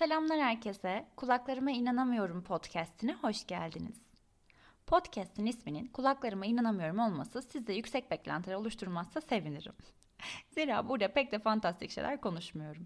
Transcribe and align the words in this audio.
Selamlar 0.00 0.40
herkese. 0.40 1.06
Kulaklarıma 1.16 1.70
inanamıyorum 1.70 2.42
podcast'ine 2.42 3.14
hoş 3.14 3.46
geldiniz. 3.46 3.96
Podcast'in 4.86 5.46
isminin 5.46 5.86
kulaklarıma 5.86 6.46
inanamıyorum 6.46 6.98
olması 6.98 7.42
sizde 7.42 7.72
yüksek 7.72 8.10
beklentiler 8.10 8.54
oluşturmazsa 8.54 9.20
sevinirim. 9.20 9.72
Zira 10.50 10.88
burada 10.88 11.12
pek 11.12 11.32
de 11.32 11.38
fantastik 11.38 11.90
şeyler 11.90 12.20
konuşmuyorum. 12.20 12.84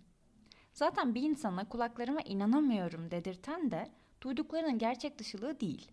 Zaten 0.72 1.14
bir 1.14 1.22
insana 1.22 1.68
kulaklarıma 1.68 2.20
inanamıyorum 2.20 3.10
dedirten 3.10 3.70
de 3.70 3.90
duyduklarının 4.20 4.78
gerçek 4.78 5.18
dışılığı 5.18 5.60
değil. 5.60 5.90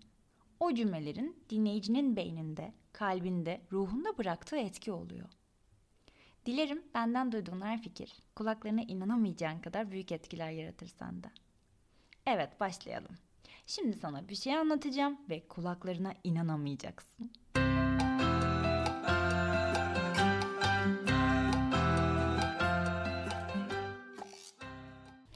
O 0.60 0.74
cümlelerin 0.74 1.44
dinleyicinin 1.50 2.16
beyninde, 2.16 2.74
kalbinde, 2.94 3.62
ruhunda 3.72 4.18
bıraktığı 4.18 4.58
etki 4.58 4.92
oluyor. 4.92 5.30
Dilerim 6.46 6.84
benden 6.94 7.32
duyduğun 7.32 7.62
her 7.62 7.82
fikir 7.82 8.14
kulaklarına 8.36 8.82
inanamayacağın 8.82 9.60
kadar 9.60 9.92
büyük 9.92 10.12
etkiler 10.12 10.52
yaratır 10.52 10.88
sende. 10.88 11.28
Evet 12.26 12.60
başlayalım. 12.60 13.16
Şimdi 13.68 13.98
sana 13.98 14.30
bir 14.30 14.36
şey 14.36 14.56
anlatacağım 14.58 15.18
ve 15.30 15.48
kulaklarına 15.48 16.14
inanamayacaksın. 16.24 17.32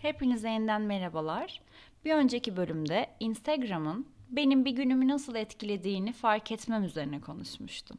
Hepinize 0.02 0.50
yeniden 0.50 0.82
merhabalar. 0.82 1.62
Bir 2.06 2.14
önceki 2.14 2.58
bölümde 2.58 3.10
Instagram'ın 3.20 4.08
benim 4.30 4.66
bir 4.66 4.72
günümü 4.72 5.08
nasıl 5.08 5.36
etkilediğini 5.36 6.14
fark 6.14 6.52
etmem 6.52 6.84
üzerine 6.84 7.22
konuşmuştum. 7.22 7.98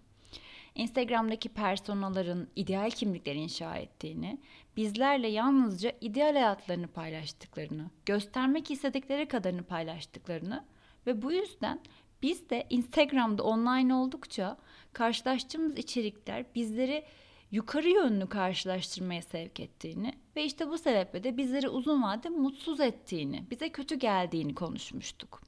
Instagram'daki 0.77 1.49
personaların 1.49 2.49
ideal 2.57 2.91
kimlikleri 2.91 3.39
inşa 3.39 3.77
ettiğini, 3.77 4.41
bizlerle 4.77 5.29
yalnızca 5.29 5.93
ideal 6.01 6.33
hayatlarını 6.33 6.89
paylaştıklarını, 6.89 7.91
göstermek 8.07 8.71
istedikleri 8.71 9.29
kadarını 9.29 9.63
paylaştıklarını 9.63 10.65
ve 11.07 11.23
bu 11.23 11.33
yüzden 11.33 11.81
biz 12.23 12.51
de 12.51 12.67
Instagram'da 12.71 13.43
online 13.43 13.95
oldukça 13.95 14.57
karşılaştığımız 14.93 15.79
içerikler 15.79 16.45
bizleri 16.55 17.05
yukarı 17.51 17.89
yönlü 17.89 18.29
karşılaştırmaya 18.29 19.23
sevk 19.23 19.61
ettiğini 19.61 20.15
ve 20.37 20.45
işte 20.45 20.69
bu 20.69 20.79
sebeple 20.79 21.25
de 21.25 21.37
bizleri 21.37 21.69
uzun 21.69 22.03
vade 22.03 22.29
mutsuz 22.29 22.81
ettiğini, 22.81 23.45
bize 23.51 23.69
kötü 23.69 23.95
geldiğini 23.95 24.55
konuşmuştuk. 24.55 25.43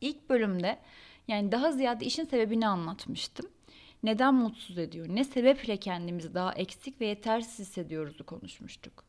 İlk 0.00 0.30
bölümde 0.30 0.78
yani 1.28 1.52
daha 1.52 1.72
ziyade 1.72 2.04
işin 2.04 2.24
sebebini 2.24 2.66
anlatmıştım 2.66 3.50
neden 4.02 4.34
mutsuz 4.34 4.78
ediyor, 4.78 5.06
ne 5.08 5.24
sebeple 5.24 5.76
kendimizi 5.76 6.34
daha 6.34 6.52
eksik 6.52 7.00
ve 7.00 7.06
yetersiz 7.06 7.58
hissediyoruzu 7.58 8.26
konuşmuştuk. 8.26 9.04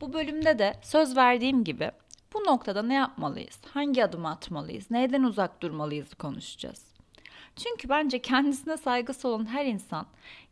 Bu 0.00 0.12
bölümde 0.12 0.58
de 0.58 0.74
söz 0.82 1.16
verdiğim 1.16 1.64
gibi 1.64 1.90
bu 2.34 2.38
noktada 2.38 2.82
ne 2.82 2.94
yapmalıyız, 2.94 3.60
hangi 3.72 4.04
adım 4.04 4.26
atmalıyız, 4.26 4.90
neyden 4.90 5.22
uzak 5.22 5.62
durmalıyız 5.62 6.14
konuşacağız. 6.14 6.88
Çünkü 7.56 7.88
bence 7.88 8.22
kendisine 8.22 8.76
saygısı 8.76 9.28
olan 9.28 9.46
her 9.46 9.66
insan 9.66 10.06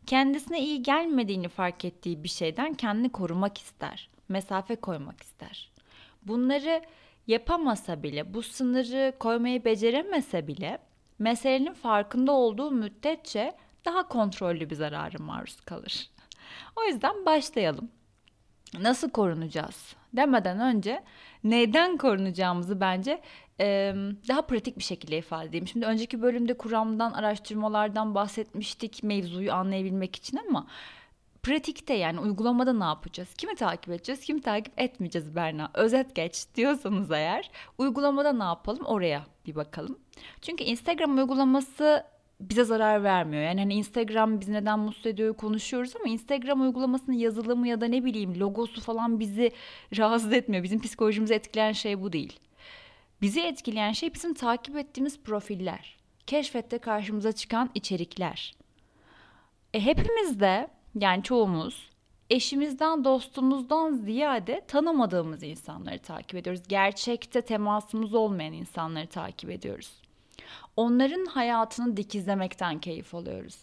kendisine 0.05 0.61
iyi 0.63 0.83
gelmediğini 0.83 1.47
fark 1.47 1.85
ettiği 1.85 2.23
bir 2.23 2.29
şeyden 2.29 2.73
kendini 2.73 3.11
korumak 3.11 3.57
ister, 3.57 4.09
mesafe 4.29 4.75
koymak 4.75 5.23
ister. 5.23 5.71
Bunları 6.23 6.81
yapamasa 7.27 8.03
bile, 8.03 8.33
bu 8.33 8.43
sınırı 8.43 9.13
koymayı 9.19 9.65
beceremese 9.65 10.47
bile 10.47 10.79
meselenin 11.19 11.73
farkında 11.73 12.31
olduğu 12.31 12.71
müddetçe 12.71 13.53
daha 13.87 14.07
kontrollü 14.07 14.69
bir 14.69 14.75
zarara 14.75 15.23
maruz 15.23 15.61
kalır. 15.61 16.09
O 16.75 16.83
yüzden 16.83 17.25
başlayalım. 17.25 17.91
Nasıl 18.79 19.09
korunacağız 19.09 19.95
demeden 20.13 20.59
önce 20.59 21.03
neyden 21.43 21.97
korunacağımızı 21.97 22.81
bence 22.81 23.21
e, 23.59 23.93
daha 24.27 24.41
pratik 24.41 24.77
bir 24.77 24.83
şekilde 24.83 25.17
ifade 25.17 25.47
edeyim. 25.47 25.67
Şimdi 25.67 25.85
önceki 25.85 26.21
bölümde 26.21 26.57
kuramdan, 26.57 27.11
araştırmalardan 27.11 28.15
bahsetmiştik 28.15 29.03
mevzuyu 29.03 29.53
anlayabilmek 29.53 30.15
için 30.15 30.39
ama 30.49 30.67
pratikte 31.43 31.93
yani 31.93 32.19
uygulamada 32.19 32.73
ne 32.73 32.83
yapacağız? 32.83 33.33
Kimi 33.33 33.55
takip 33.55 33.89
edeceğiz, 33.89 34.21
kimi 34.21 34.41
takip 34.41 34.79
etmeyeceğiz 34.79 35.35
Berna? 35.35 35.71
Özet 35.73 36.15
geç 36.15 36.45
diyorsanız 36.55 37.11
eğer 37.11 37.51
uygulamada 37.77 38.33
ne 38.33 38.43
yapalım 38.43 38.85
oraya 38.85 39.25
bir 39.45 39.55
bakalım. 39.55 39.99
Çünkü 40.41 40.63
Instagram 40.63 41.17
uygulaması 41.17 42.03
bize 42.39 42.63
zarar 42.63 43.03
vermiyor. 43.03 43.43
Yani 43.43 43.59
hani 43.59 43.73
Instagram 43.73 44.41
bizi 44.41 44.53
neden 44.53 44.79
mutsuz 44.79 45.05
ediyor 45.05 45.33
konuşuyoruz 45.33 45.95
ama 45.95 46.07
Instagram 46.07 46.61
uygulamasının 46.61 47.15
yazılımı 47.15 47.67
ya 47.67 47.81
da 47.81 47.85
ne 47.85 48.05
bileyim 48.05 48.39
logosu 48.39 48.81
falan 48.81 49.19
bizi 49.19 49.51
rahatsız 49.97 50.33
etmiyor. 50.33 50.63
Bizim 50.63 50.81
psikolojimizi 50.81 51.33
etkileyen 51.33 51.71
şey 51.71 52.01
bu 52.01 52.13
değil. 52.13 52.39
Bizi 53.21 53.41
etkileyen 53.41 53.91
şey 53.91 54.13
bizim 54.13 54.33
takip 54.33 54.77
ettiğimiz 54.77 55.19
profiller. 55.19 55.97
Keşfette 56.27 56.77
karşımıza 56.77 57.31
çıkan 57.31 57.69
içerikler. 57.75 58.55
E 59.73 59.85
hepimiz 59.85 60.39
de 60.39 60.67
yani 60.95 61.23
çoğumuz 61.23 61.89
eşimizden, 62.29 63.03
dostumuzdan 63.03 63.93
ziyade 63.93 64.61
tanımadığımız 64.67 65.43
insanları 65.43 65.99
takip 65.99 66.35
ediyoruz. 66.35 66.61
Gerçekte 66.67 67.41
temasımız 67.41 68.13
olmayan 68.13 68.53
insanları 68.53 69.07
takip 69.07 69.49
ediyoruz 69.49 70.06
onların 70.77 71.25
hayatını 71.25 71.97
dikizlemekten 71.97 72.79
keyif 72.79 73.15
alıyoruz. 73.15 73.55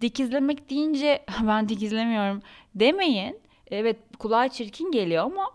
Dikizlemek 0.00 0.70
deyince 0.70 1.24
ben 1.42 1.68
dikizlemiyorum 1.68 2.42
demeyin. 2.74 3.40
Evet 3.70 3.96
kulağa 4.18 4.48
çirkin 4.48 4.92
geliyor 4.92 5.24
ama 5.24 5.50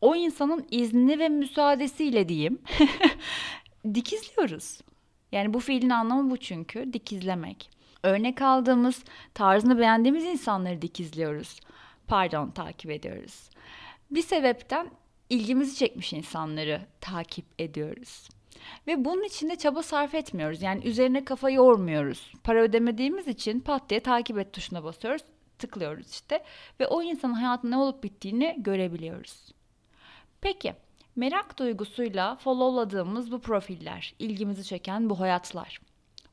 o 0.00 0.16
insanın 0.16 0.66
izni 0.70 1.18
ve 1.18 1.28
müsaadesiyle 1.28 2.28
diyeyim 2.28 2.58
dikizliyoruz. 3.94 4.80
Yani 5.32 5.54
bu 5.54 5.60
fiilin 5.60 5.90
anlamı 5.90 6.30
bu 6.30 6.36
çünkü 6.36 6.92
dikizlemek. 6.92 7.70
Örnek 8.02 8.42
aldığımız, 8.42 9.04
tarzını 9.34 9.78
beğendiğimiz 9.78 10.24
insanları 10.24 10.82
dikizliyoruz. 10.82 11.60
Pardon, 12.06 12.50
takip 12.50 12.90
ediyoruz. 12.90 13.50
Bir 14.10 14.22
sebepten 14.22 14.90
ilgimizi 15.30 15.76
çekmiş 15.76 16.12
insanları 16.12 16.80
takip 17.00 17.44
ediyoruz. 17.58 18.28
Ve 18.86 19.04
bunun 19.04 19.24
için 19.24 19.50
de 19.50 19.56
çaba 19.56 19.82
sarf 19.82 20.14
etmiyoruz. 20.14 20.62
Yani 20.62 20.84
üzerine 20.84 21.24
kafa 21.24 21.50
yormuyoruz. 21.50 22.32
Para 22.44 22.62
ödemediğimiz 22.62 23.28
için 23.28 23.60
pat 23.60 23.90
diye 23.90 24.00
takip 24.00 24.38
et 24.38 24.52
tuşuna 24.52 24.84
basıyoruz. 24.84 25.22
Tıklıyoruz 25.58 26.10
işte. 26.10 26.44
Ve 26.80 26.86
o 26.86 27.02
insanın 27.02 27.34
hayatında 27.34 27.76
ne 27.76 27.82
olup 27.82 28.04
bittiğini 28.04 28.56
görebiliyoruz. 28.58 29.52
Peki 30.40 30.74
merak 31.16 31.58
duygusuyla 31.58 32.36
followladığımız 32.36 33.32
bu 33.32 33.40
profiller, 33.40 34.14
ilgimizi 34.18 34.64
çeken 34.64 35.10
bu 35.10 35.20
hayatlar. 35.20 35.80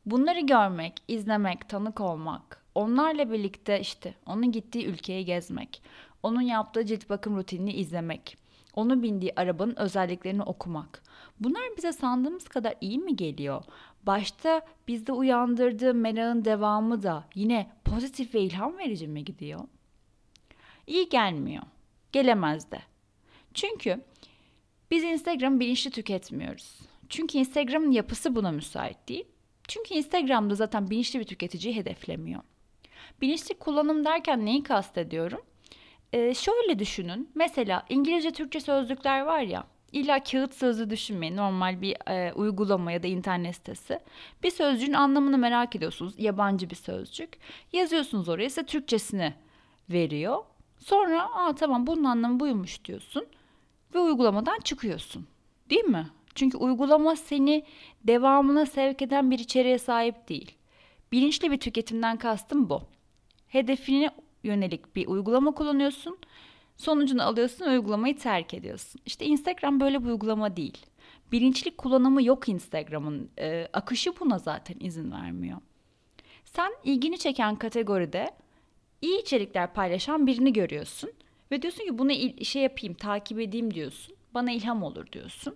Bunları 0.05 0.39
görmek, 0.39 0.93
izlemek, 1.07 1.69
tanık 1.69 2.01
olmak, 2.01 2.63
onlarla 2.75 3.31
birlikte 3.31 3.79
işte 3.79 4.13
onun 4.25 4.51
gittiği 4.51 4.85
ülkeyi 4.85 5.25
gezmek, 5.25 5.81
onun 6.23 6.41
yaptığı 6.41 6.85
cilt 6.85 7.09
bakım 7.09 7.37
rutinini 7.37 7.73
izlemek, 7.73 8.37
onun 8.73 9.03
bindiği 9.03 9.33
arabanın 9.35 9.75
özelliklerini 9.75 10.43
okumak. 10.43 11.03
Bunlar 11.39 11.63
bize 11.77 11.91
sandığımız 11.93 12.47
kadar 12.47 12.75
iyi 12.81 12.99
mi 12.99 13.15
geliyor? 13.15 13.63
Başta 14.03 14.61
bizde 14.87 15.11
uyandırdığı 15.11 15.93
merakın 15.93 16.45
devamı 16.45 17.03
da 17.03 17.27
yine 17.35 17.71
pozitif 17.85 18.35
ve 18.35 18.41
ilham 18.41 18.77
verici 18.77 19.07
mi 19.07 19.25
gidiyor? 19.25 19.59
İyi 20.87 21.09
gelmiyor. 21.09 21.63
Gelemez 22.11 22.71
de. 22.71 22.79
Çünkü 23.53 24.01
biz 24.91 25.03
Instagram 25.03 25.59
bilinçli 25.59 25.91
tüketmiyoruz. 25.91 26.79
Çünkü 27.09 27.37
Instagram'ın 27.37 27.91
yapısı 27.91 28.35
buna 28.35 28.51
müsait 28.51 29.09
değil. 29.09 29.25
Çünkü 29.67 29.93
Instagram'da 29.93 30.55
zaten 30.55 30.89
bilinçli 30.89 31.19
bir 31.19 31.25
tüketiciyi 31.25 31.75
hedeflemiyor. 31.75 32.41
Bilinçli 33.21 33.55
kullanım 33.55 34.05
derken 34.05 34.45
neyi 34.45 34.63
kastediyorum? 34.63 35.41
Ee, 36.13 36.33
şöyle 36.33 36.79
düşünün. 36.79 37.29
Mesela 37.35 37.85
İngilizce 37.89 38.31
Türkçe 38.31 38.59
sözlükler 38.59 39.21
var 39.21 39.41
ya. 39.41 39.67
İlla 39.91 40.23
kağıt 40.23 40.53
sözü 40.53 40.89
düşünmeyin. 40.89 41.37
Normal 41.37 41.81
bir 41.81 42.09
e, 42.09 42.33
uygulama 42.33 42.91
ya 42.91 43.03
da 43.03 43.07
internet 43.07 43.55
sitesi. 43.55 43.99
Bir 44.43 44.51
sözcüğün 44.51 44.93
anlamını 44.93 45.37
merak 45.37 45.75
ediyorsunuz. 45.75 46.13
Yabancı 46.17 46.69
bir 46.69 46.75
sözcük. 46.75 47.37
Yazıyorsunuz 47.73 48.29
oraya 48.29 48.49
size 48.49 48.65
Türkçesini 48.65 49.33
veriyor. 49.89 50.43
Sonra 50.79 51.33
aa 51.33 51.55
tamam 51.55 51.87
bunun 51.87 52.03
anlamı 52.03 52.39
buymuş 52.39 52.85
diyorsun. 52.85 53.25
Ve 53.95 53.99
uygulamadan 53.99 54.59
çıkıyorsun. 54.59 55.27
Değil 55.69 55.85
mi? 55.85 56.07
Çünkü 56.35 56.57
uygulama 56.57 57.15
seni 57.15 57.65
devamına 58.03 58.65
sevk 58.65 59.01
eden 59.01 59.31
bir 59.31 59.39
içeriğe 59.39 59.77
sahip 59.77 60.29
değil. 60.29 60.55
Bilinçli 61.11 61.51
bir 61.51 61.59
tüketimden 61.59 62.17
kastım 62.17 62.69
bu. 62.69 62.81
Hedefini 63.47 64.09
yönelik 64.43 64.95
bir 64.95 65.07
uygulama 65.07 65.51
kullanıyorsun. 65.51 66.17
Sonucunu 66.77 67.23
alıyorsun 67.23 67.65
uygulamayı 67.65 68.17
terk 68.17 68.53
ediyorsun. 68.53 69.01
İşte 69.05 69.25
Instagram 69.25 69.79
böyle 69.79 70.03
bir 70.03 70.09
uygulama 70.09 70.55
değil. 70.57 70.85
Bilinçli 71.31 71.75
kullanımı 71.75 72.23
yok 72.23 72.49
Instagram'ın. 72.49 73.29
E, 73.39 73.67
akışı 73.73 74.19
buna 74.19 74.39
zaten 74.39 74.75
izin 74.79 75.11
vermiyor. 75.11 75.57
Sen 76.45 76.71
ilgini 76.83 77.17
çeken 77.17 77.55
kategoride 77.55 78.31
iyi 79.01 79.21
içerikler 79.21 79.73
paylaşan 79.73 80.27
birini 80.27 80.53
görüyorsun. 80.53 81.11
Ve 81.51 81.61
diyorsun 81.61 81.83
ki 81.85 81.97
bunu 81.97 82.11
şey 82.43 82.61
yapayım, 82.61 82.93
takip 82.93 83.39
edeyim 83.39 83.73
diyorsun. 83.73 84.15
bana 84.33 84.51
ilham 84.51 84.83
olur 84.83 85.11
diyorsun. 85.11 85.55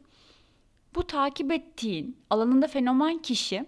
Bu 0.95 1.07
takip 1.07 1.51
ettiğin 1.51 2.17
alanında 2.29 2.67
fenomen 2.67 3.17
kişi 3.17 3.65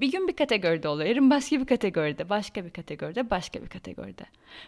bir 0.00 0.12
gün 0.12 0.28
bir 0.28 0.36
kategoride 0.36 0.88
oluyor, 0.88 1.08
yarın 1.08 1.30
başka 1.30 1.60
bir 1.60 1.66
kategoride, 1.66 2.28
başka 2.28 2.64
bir 2.64 2.70
kategoride, 2.70 3.30
başka 3.30 3.62
bir 3.62 3.68
kategoride. 3.68 4.24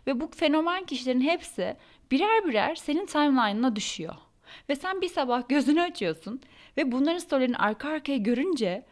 Ve 0.06 0.20
bu 0.20 0.30
fenomen 0.36 0.84
kişilerin 0.84 1.20
hepsi 1.20 1.76
birer 2.10 2.46
birer 2.46 2.74
senin 2.74 3.06
timeline'ına 3.06 3.76
düşüyor. 3.76 4.14
Ve 4.68 4.76
sen 4.76 5.00
bir 5.00 5.08
sabah 5.08 5.48
gözünü 5.48 5.82
açıyorsun 5.82 6.40
ve 6.76 6.92
bunların 6.92 7.18
storylerini 7.18 7.56
arka 7.56 7.88
arkaya 7.88 8.18
görünce 8.18 8.84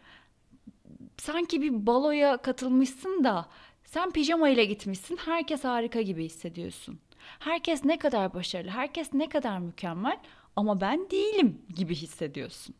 sanki 1.16 1.62
bir 1.62 1.86
baloya 1.86 2.36
katılmışsın 2.36 3.24
da 3.24 3.48
sen 3.84 4.10
pijama 4.10 4.48
ile 4.48 4.64
gitmişsin. 4.64 5.16
Herkes 5.16 5.64
harika 5.64 6.00
gibi 6.00 6.24
hissediyorsun. 6.24 7.00
Herkes 7.38 7.84
ne 7.84 7.98
kadar 7.98 8.34
başarılı, 8.34 8.70
herkes 8.70 9.14
ne 9.14 9.28
kadar 9.28 9.58
mükemmel 9.58 10.18
ama 10.56 10.80
ben 10.80 11.10
değilim 11.10 11.62
gibi 11.76 11.94
hissediyorsun. 11.94 12.74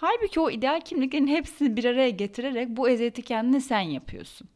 Halbuki 0.00 0.40
o 0.40 0.50
ideal 0.50 0.80
kimliklerin 0.80 1.26
hepsini 1.26 1.76
bir 1.76 1.84
araya 1.84 2.10
getirerek 2.10 2.68
bu 2.68 2.88
eziyeti 2.88 3.22
kendine 3.22 3.60
sen 3.60 3.80
yapıyorsun. 3.80 4.48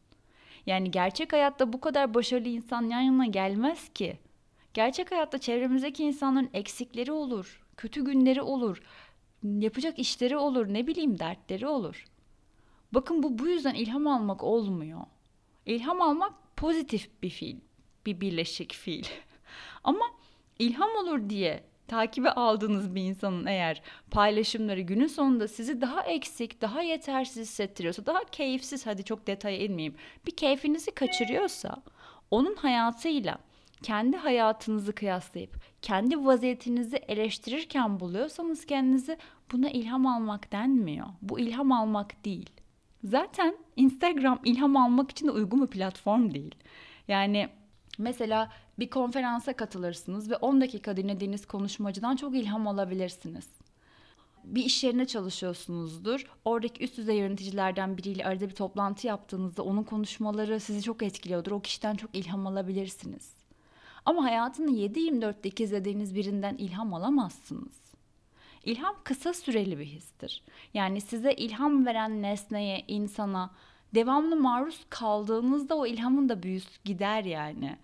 Yani 0.65 0.91
gerçek 0.91 1.33
hayatta 1.33 1.73
bu 1.73 1.81
kadar 1.81 2.13
başarılı 2.13 2.47
insan 2.47 2.81
yan 2.89 3.01
yana 3.01 3.25
gelmez 3.25 3.89
ki. 3.89 4.17
Gerçek 4.73 5.11
hayatta 5.11 5.37
çevremizdeki 5.37 6.03
insanların 6.03 6.49
eksikleri 6.53 7.11
olur, 7.11 7.63
kötü 7.77 8.05
günleri 8.05 8.41
olur, 8.41 8.81
yapacak 9.43 9.99
işleri 9.99 10.37
olur, 10.37 10.73
ne 10.73 10.87
bileyim 10.87 11.19
dertleri 11.19 11.67
olur. 11.67 12.05
Bakın 12.91 13.23
bu 13.23 13.39
bu 13.39 13.47
yüzden 13.47 13.73
ilham 13.73 14.07
almak 14.07 14.43
olmuyor. 14.43 15.01
İlham 15.65 16.01
almak 16.01 16.57
pozitif 16.57 17.09
bir 17.23 17.29
fiil, 17.29 17.57
bir 18.05 18.21
birleşik 18.21 18.73
fiil. 18.73 19.05
Ama 19.83 20.05
ilham 20.59 20.89
olur 20.89 21.29
diye 21.29 21.63
takibe 21.87 22.31
aldığınız 22.31 22.95
bir 22.95 23.01
insanın 23.01 23.45
eğer 23.45 23.81
paylaşımları 24.11 24.81
günün 24.81 25.07
sonunda 25.07 25.47
sizi 25.47 25.81
daha 25.81 26.01
eksik, 26.01 26.61
daha 26.61 26.81
yetersiz 26.81 27.49
hissettiriyorsa, 27.49 28.05
daha 28.05 28.23
keyifsiz 28.23 28.85
hadi 28.85 29.03
çok 29.03 29.27
detaya 29.27 29.57
inmeyeyim. 29.57 29.95
Bir 30.27 30.35
keyfinizi 30.35 30.91
kaçırıyorsa 30.91 31.75
onun 32.31 32.55
hayatıyla 32.55 33.37
kendi 33.83 34.17
hayatınızı 34.17 34.95
kıyaslayıp 34.95 35.55
kendi 35.81 36.25
vaziyetinizi 36.25 36.97
eleştirirken 36.97 37.99
buluyorsanız 37.99 38.65
kendinizi 38.65 39.17
buna 39.51 39.69
ilham 39.69 40.07
almak 40.07 40.51
denmiyor. 40.51 41.07
Bu 41.21 41.39
ilham 41.39 41.71
almak 41.71 42.25
değil. 42.25 42.49
Zaten 43.03 43.55
Instagram 43.75 44.39
ilham 44.45 44.77
almak 44.77 45.11
için 45.11 45.27
de 45.27 45.31
uygun 45.31 45.61
bir 45.61 45.67
platform 45.67 46.33
değil. 46.33 46.55
Yani 47.07 47.49
mesela 47.97 48.51
bir 48.79 48.89
konferansa 48.89 49.53
katılırsınız 49.53 50.31
ve 50.31 50.35
10 50.35 50.61
dakika 50.61 50.97
dinlediğiniz 50.97 51.45
konuşmacıdan 51.45 52.15
çok 52.15 52.35
ilham 52.35 52.67
alabilirsiniz. 52.67 53.47
Bir 54.43 54.63
iş 54.63 54.83
yerinde 54.83 55.07
çalışıyorsunuzdur. 55.07 56.25
Oradaki 56.45 56.83
üst 56.83 56.97
düzey 56.97 57.17
yöneticilerden 57.17 57.97
biriyle 57.97 58.25
arada 58.25 58.49
bir 58.49 58.55
toplantı 58.55 59.07
yaptığınızda 59.07 59.63
onun 59.63 59.83
konuşmaları 59.83 60.59
sizi 60.59 60.81
çok 60.81 61.03
etkiliyordur. 61.03 61.51
O 61.51 61.61
kişiden 61.61 61.95
çok 61.95 62.15
ilham 62.15 62.47
alabilirsiniz. 62.47 63.33
Ama 64.05 64.23
hayatını 64.23 64.71
7-24'te 64.71 65.63
izlediğiniz 65.63 66.15
birinden 66.15 66.55
ilham 66.57 66.93
alamazsınız. 66.93 67.85
İlham 68.63 68.95
kısa 69.03 69.33
süreli 69.33 69.79
bir 69.79 69.85
histir. 69.85 70.43
Yani 70.73 71.01
size 71.01 71.33
ilham 71.33 71.85
veren 71.85 72.21
nesneye, 72.21 72.83
insana 72.87 73.51
devamlı 73.95 74.35
maruz 74.35 74.85
kaldığınızda 74.89 75.75
o 75.77 75.85
ilhamın 75.85 76.29
da 76.29 76.43
büyüsü 76.43 76.83
gider 76.83 77.23
yani. 77.23 77.77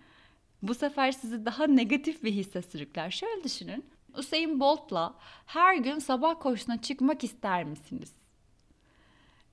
Bu 0.62 0.74
sefer 0.74 1.12
sizi 1.12 1.46
daha 1.46 1.66
negatif 1.66 2.24
bir 2.24 2.32
hisse 2.32 2.62
sürükler. 2.62 3.10
Şöyle 3.10 3.44
düşünün. 3.44 3.84
Usain 4.16 4.60
Bolt'la 4.60 5.14
her 5.46 5.74
gün 5.76 5.98
sabah 5.98 6.40
koşuna 6.40 6.82
çıkmak 6.82 7.24
ister 7.24 7.64
misiniz? 7.64 8.12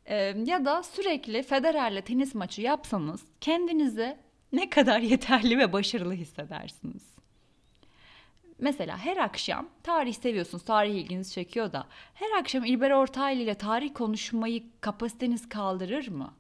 Ee, 0.06 0.16
ya 0.46 0.66
da 0.66 0.84
sürekli 0.84 1.44
Federer'le 1.44 2.02
tenis 2.02 2.36
maçı 2.36 2.62
yapsanız 2.62 3.22
kendinizi 3.42 4.18
ne 4.52 4.70
kadar 4.70 5.00
yeterli 5.00 5.58
ve 5.58 5.74
başarılı 5.74 6.14
hissedersiniz? 6.14 7.04
Mesela 8.60 8.98
her 8.98 9.18
akşam 9.18 9.70
tarih 9.84 10.14
seviyorsunuz, 10.14 10.64
tarih 10.64 10.96
ilginizi 10.96 11.34
çekiyor 11.34 11.74
da 11.74 11.88
her 12.14 12.40
akşam 12.40 12.66
İlber 12.66 12.92
Ortaylı 12.92 13.42
ile 13.42 13.56
tarih 13.56 13.94
konuşmayı 13.94 14.64
kapasiteniz 14.82 15.50
kaldırır 15.50 16.08
mı? 16.08 16.34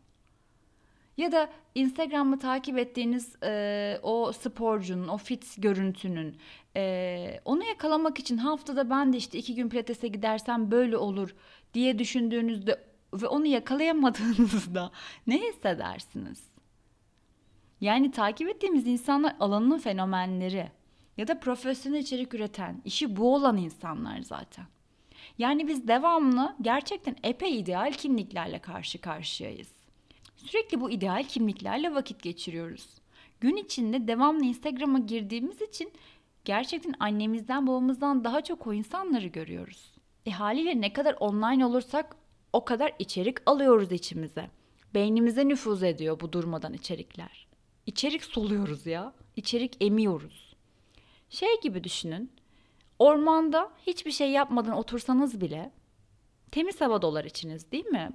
Ya 1.19 1.31
da 1.31 1.49
Instagram'ı 1.75 2.39
takip 2.39 2.77
ettiğiniz 2.77 3.35
e, 3.43 3.99
o 4.03 4.31
sporcunun, 4.31 5.07
o 5.07 5.17
fit 5.17 5.55
görüntünün 5.57 6.37
e, 6.75 7.41
onu 7.45 7.63
yakalamak 7.63 8.19
için 8.19 8.37
haftada 8.37 8.89
ben 8.89 9.13
de 9.13 9.17
işte 9.17 9.37
iki 9.37 9.55
gün 9.55 9.69
pilatese 9.69 10.07
gidersem 10.07 10.71
böyle 10.71 10.97
olur 10.97 11.35
diye 11.73 11.99
düşündüğünüzde 11.99 12.83
ve 13.13 13.27
onu 13.27 13.45
yakalayamadığınızda 13.45 14.91
ne 15.27 15.37
hissedersiniz? 15.37 16.43
Yani 17.81 18.11
takip 18.11 18.49
ettiğimiz 18.49 18.87
insanlar 18.87 19.35
alanının 19.39 19.79
fenomenleri 19.79 20.71
ya 21.17 21.27
da 21.27 21.39
profesyonel 21.39 21.99
içerik 21.99 22.33
üreten, 22.33 22.81
işi 22.85 23.15
bu 23.17 23.35
olan 23.35 23.57
insanlar 23.57 24.21
zaten. 24.21 24.65
Yani 25.37 25.67
biz 25.67 25.87
devamlı 25.87 26.55
gerçekten 26.61 27.15
epey 27.23 27.59
ideal 27.59 27.91
kimliklerle 27.91 28.59
karşı 28.59 29.01
karşıyayız. 29.01 29.78
Sürekli 30.45 30.81
bu 30.81 30.91
ideal 30.91 31.23
kimliklerle 31.23 31.95
vakit 31.95 32.23
geçiriyoruz. 32.23 32.87
Gün 33.39 33.55
içinde 33.55 34.07
devamlı 34.07 34.45
Instagram'a 34.45 34.99
girdiğimiz 34.99 35.61
için 35.61 35.91
gerçekten 36.45 36.93
annemizden 36.99 37.67
babamızdan 37.67 38.23
daha 38.23 38.43
çok 38.43 38.67
o 38.67 38.73
insanları 38.73 39.27
görüyoruz. 39.27 39.91
E 40.25 40.31
haliyle 40.31 40.81
ne 40.81 40.93
kadar 40.93 41.15
online 41.19 41.65
olursak 41.65 42.15
o 42.53 42.65
kadar 42.65 42.93
içerik 42.99 43.37
alıyoruz 43.45 43.91
içimize. 43.91 44.49
Beynimize 44.93 45.47
nüfuz 45.47 45.83
ediyor 45.83 46.19
bu 46.19 46.33
durmadan 46.33 46.73
içerikler. 46.73 47.47
İçerik 47.85 48.23
soluyoruz 48.23 48.85
ya. 48.85 49.13
İçerik 49.35 49.77
emiyoruz. 49.81 50.55
Şey 51.29 51.61
gibi 51.63 51.83
düşünün. 51.83 52.31
Ormanda 52.99 53.71
hiçbir 53.87 54.11
şey 54.11 54.31
yapmadan 54.31 54.77
otursanız 54.77 55.41
bile 55.41 55.71
temiz 56.51 56.81
hava 56.81 57.01
dolar 57.01 57.25
içiniz 57.25 57.71
değil 57.71 57.85
mi? 57.85 58.11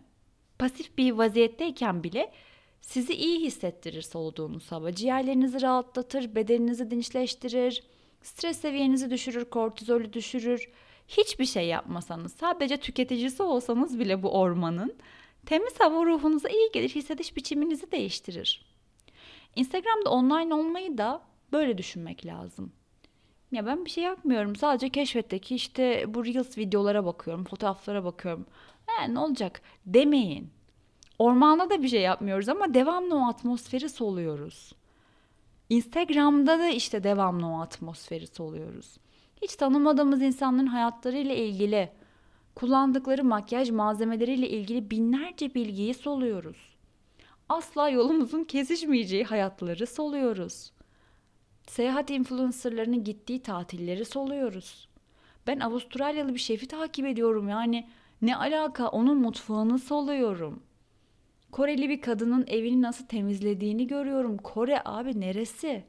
Pasif 0.59 0.99
bir 0.99 1.13
vaziyetteyken 1.13 2.05
bile 2.05 2.33
sizi 2.81 3.15
iyi 3.15 3.41
hissettirir 3.41 4.03
soluduğunuz 4.03 4.73
hava. 4.73 4.93
Ciğerlerinizi 4.93 5.63
rahatlatır, 5.63 6.35
bedeninizi 6.35 6.91
dinçleştirir, 6.91 7.83
stres 8.23 8.61
seviyenizi 8.61 9.11
düşürür, 9.11 9.45
kortizolü 9.45 10.13
düşürür. 10.13 10.71
Hiçbir 11.09 11.45
şey 11.45 11.67
yapmasanız, 11.67 12.33
sadece 12.33 12.77
tüketicisi 12.77 13.43
olsanız 13.43 13.99
bile 13.99 14.23
bu 14.23 14.31
ormanın 14.31 14.97
temiz 15.47 15.81
hava 15.81 16.05
ruhunuza 16.05 16.49
iyi 16.49 16.71
gelir, 16.73 16.89
hissediş 16.89 17.37
biçiminizi 17.37 17.93
değiştirir. 17.93 18.65
Instagram'da 19.57 20.11
online 20.11 20.55
olmayı 20.55 20.99
da 20.99 21.23
böyle 21.53 21.79
düşünmek 21.79 22.27
lazım. 22.27 22.73
Ya 23.53 23.67
ben 23.67 23.85
bir 23.85 23.91
şey 23.91 24.05
yapmıyorum. 24.05 24.57
Sadece 24.57 24.89
keşfetteki 24.89 25.55
işte 25.55 26.05
bu 26.15 26.25
Reels 26.25 26.59
videolara 26.59 27.05
bakıyorum, 27.05 27.45
fotoğraflara 27.45 28.05
bakıyorum. 28.05 28.47
He, 28.87 29.15
ne 29.15 29.19
olacak 29.19 29.63
demeyin. 29.87 30.51
Ormanda 31.19 31.71
da 31.71 31.83
bir 31.83 31.89
şey 31.89 32.01
yapmıyoruz 32.01 32.49
ama 32.49 32.75
devamlı 32.75 33.17
o 33.17 33.29
atmosferi 33.29 33.89
soluyoruz. 33.89 34.73
Instagram'da 35.71 36.59
da 36.59 36.69
işte 36.69 37.05
devamlı 37.05 37.47
o 37.47 37.61
atmosferi 37.61 38.27
soluyoruz. 38.27 38.97
Hiç 39.43 39.57
tanımadığımız 39.57 40.23
insanların 40.23 40.67
hayatlarıyla 40.67 41.35
ilgili, 41.35 41.91
kullandıkları 42.55 43.25
makyaj 43.25 43.71
malzemeleriyle 43.71 44.49
ilgili 44.49 44.91
binlerce 44.91 45.55
bilgiyi 45.55 45.95
soluyoruz. 45.95 46.75
Asla 47.49 47.89
yolumuzun 47.89 48.45
kesişmeyeceği 48.45 49.25
hayatları 49.25 49.87
soluyoruz. 49.87 50.73
Seyahat 51.67 52.11
influencerlarının 52.11 53.05
gittiği 53.05 53.43
tatilleri 53.43 54.05
soluyoruz. 54.05 54.89
Ben 55.47 55.61
Avustralyalı 55.61 56.35
bir 56.35 56.39
şefi 56.39 56.69
takip 56.69 57.07
ediyorum 57.07 57.49
yani 57.49 57.89
ne 58.27 58.37
alaka 58.37 58.89
onun 58.89 59.17
mutfağını 59.19 59.79
soluyorum. 59.79 60.63
Koreli 61.53 61.89
bir 61.89 62.01
kadının 62.01 62.45
evini 62.47 62.83
nasıl 62.83 63.07
temizlediğini 63.07 63.87
görüyorum. 63.87 64.37
Kore 64.37 64.83
abi 64.85 65.21
neresi? 65.21 65.85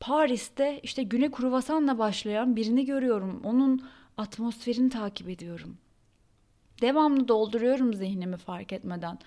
Paris'te 0.00 0.80
işte 0.82 1.02
güne 1.02 1.30
kruvasanla 1.30 1.98
başlayan 1.98 2.56
birini 2.56 2.84
görüyorum. 2.84 3.40
Onun 3.44 3.82
atmosferini 4.16 4.90
takip 4.90 5.28
ediyorum. 5.28 5.76
Devamlı 6.80 7.28
dolduruyorum 7.28 7.94
zihnimi 7.94 8.36
fark 8.36 8.72
etmeden. 8.72 9.18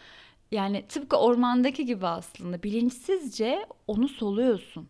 Yani 0.51 0.85
tıpkı 0.89 1.17
ormandaki 1.17 1.85
gibi 1.85 2.07
aslında 2.07 2.63
bilinçsizce 2.63 3.65
onu 3.87 4.07
soluyorsun. 4.07 4.87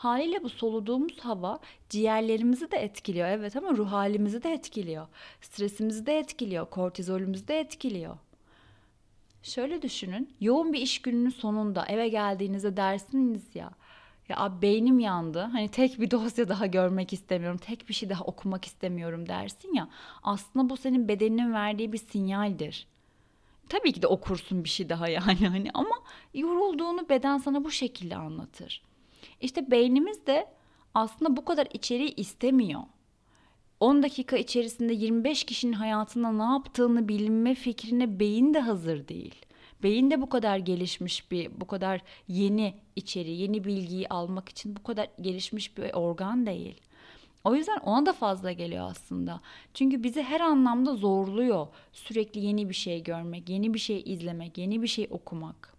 Haliyle 0.00 0.42
bu 0.42 0.48
soluduğumuz 0.48 1.18
hava 1.18 1.58
ciğerlerimizi 1.88 2.70
de 2.70 2.76
etkiliyor 2.76 3.28
evet 3.28 3.56
ama 3.56 3.76
ruh 3.76 3.92
halimizi 3.92 4.42
de 4.42 4.52
etkiliyor. 4.52 5.06
Stresimizi 5.40 6.06
de 6.06 6.18
etkiliyor, 6.18 6.70
kortizolümüzü 6.70 7.48
de 7.48 7.60
etkiliyor. 7.60 8.16
Şöyle 9.42 9.82
düşünün, 9.82 10.34
yoğun 10.40 10.72
bir 10.72 10.80
iş 10.80 11.02
gününün 11.02 11.30
sonunda 11.30 11.86
eve 11.86 12.08
geldiğinizde 12.08 12.76
dersiniz 12.76 13.42
ya, 13.54 13.70
Ya 14.28 14.36
abi 14.36 14.62
beynim 14.62 14.98
yandı. 14.98 15.40
Hani 15.40 15.68
tek 15.68 16.00
bir 16.00 16.10
dosya 16.10 16.48
daha 16.48 16.66
görmek 16.66 17.12
istemiyorum. 17.12 17.58
Tek 17.58 17.88
bir 17.88 17.94
şey 17.94 18.08
daha 18.10 18.24
okumak 18.24 18.64
istemiyorum 18.64 19.28
dersin 19.28 19.74
ya. 19.74 19.88
Aslında 20.22 20.70
bu 20.70 20.76
senin 20.76 21.08
bedeninin 21.08 21.52
verdiği 21.52 21.92
bir 21.92 21.98
sinyaldir. 21.98 22.86
Tabii 23.68 23.92
ki 23.92 24.02
de 24.02 24.06
okursun 24.06 24.64
bir 24.64 24.68
şey 24.68 24.88
daha 24.88 25.08
yani 25.08 25.48
hani 25.48 25.70
ama 25.74 25.96
yorulduğunu 26.34 27.08
beden 27.08 27.38
sana 27.38 27.64
bu 27.64 27.70
şekilde 27.70 28.16
anlatır. 28.16 28.89
İşte 29.40 29.70
beynimiz 29.70 30.26
de 30.26 30.46
aslında 30.94 31.36
bu 31.36 31.44
kadar 31.44 31.68
içeriği 31.72 32.14
istemiyor. 32.14 32.82
10 33.80 34.02
dakika 34.02 34.36
içerisinde 34.36 34.92
25 34.92 35.44
kişinin 35.44 35.72
hayatında 35.72 36.32
ne 36.32 36.52
yaptığını 36.52 37.08
bilme 37.08 37.54
fikrine 37.54 38.20
beyin 38.20 38.54
de 38.54 38.60
hazır 38.60 39.08
değil. 39.08 39.34
Beyin 39.82 40.10
de 40.10 40.22
bu 40.22 40.28
kadar 40.28 40.58
gelişmiş 40.58 41.30
bir, 41.30 41.60
bu 41.60 41.66
kadar 41.66 42.00
yeni 42.28 42.74
içeriği, 42.96 43.40
yeni 43.40 43.64
bilgiyi 43.64 44.08
almak 44.08 44.48
için 44.48 44.76
bu 44.76 44.82
kadar 44.82 45.08
gelişmiş 45.20 45.78
bir 45.78 45.94
organ 45.94 46.46
değil. 46.46 46.80
O 47.44 47.54
yüzden 47.54 47.78
ona 47.78 48.06
da 48.06 48.12
fazla 48.12 48.52
geliyor 48.52 48.90
aslında. 48.90 49.40
Çünkü 49.74 50.02
bizi 50.02 50.22
her 50.22 50.40
anlamda 50.40 50.94
zorluyor. 50.94 51.66
Sürekli 51.92 52.40
yeni 52.40 52.68
bir 52.68 52.74
şey 52.74 53.02
görmek, 53.02 53.48
yeni 53.48 53.74
bir 53.74 53.78
şey 53.78 54.02
izlemek, 54.06 54.58
yeni 54.58 54.82
bir 54.82 54.88
şey 54.88 55.06
okumak. 55.10 55.69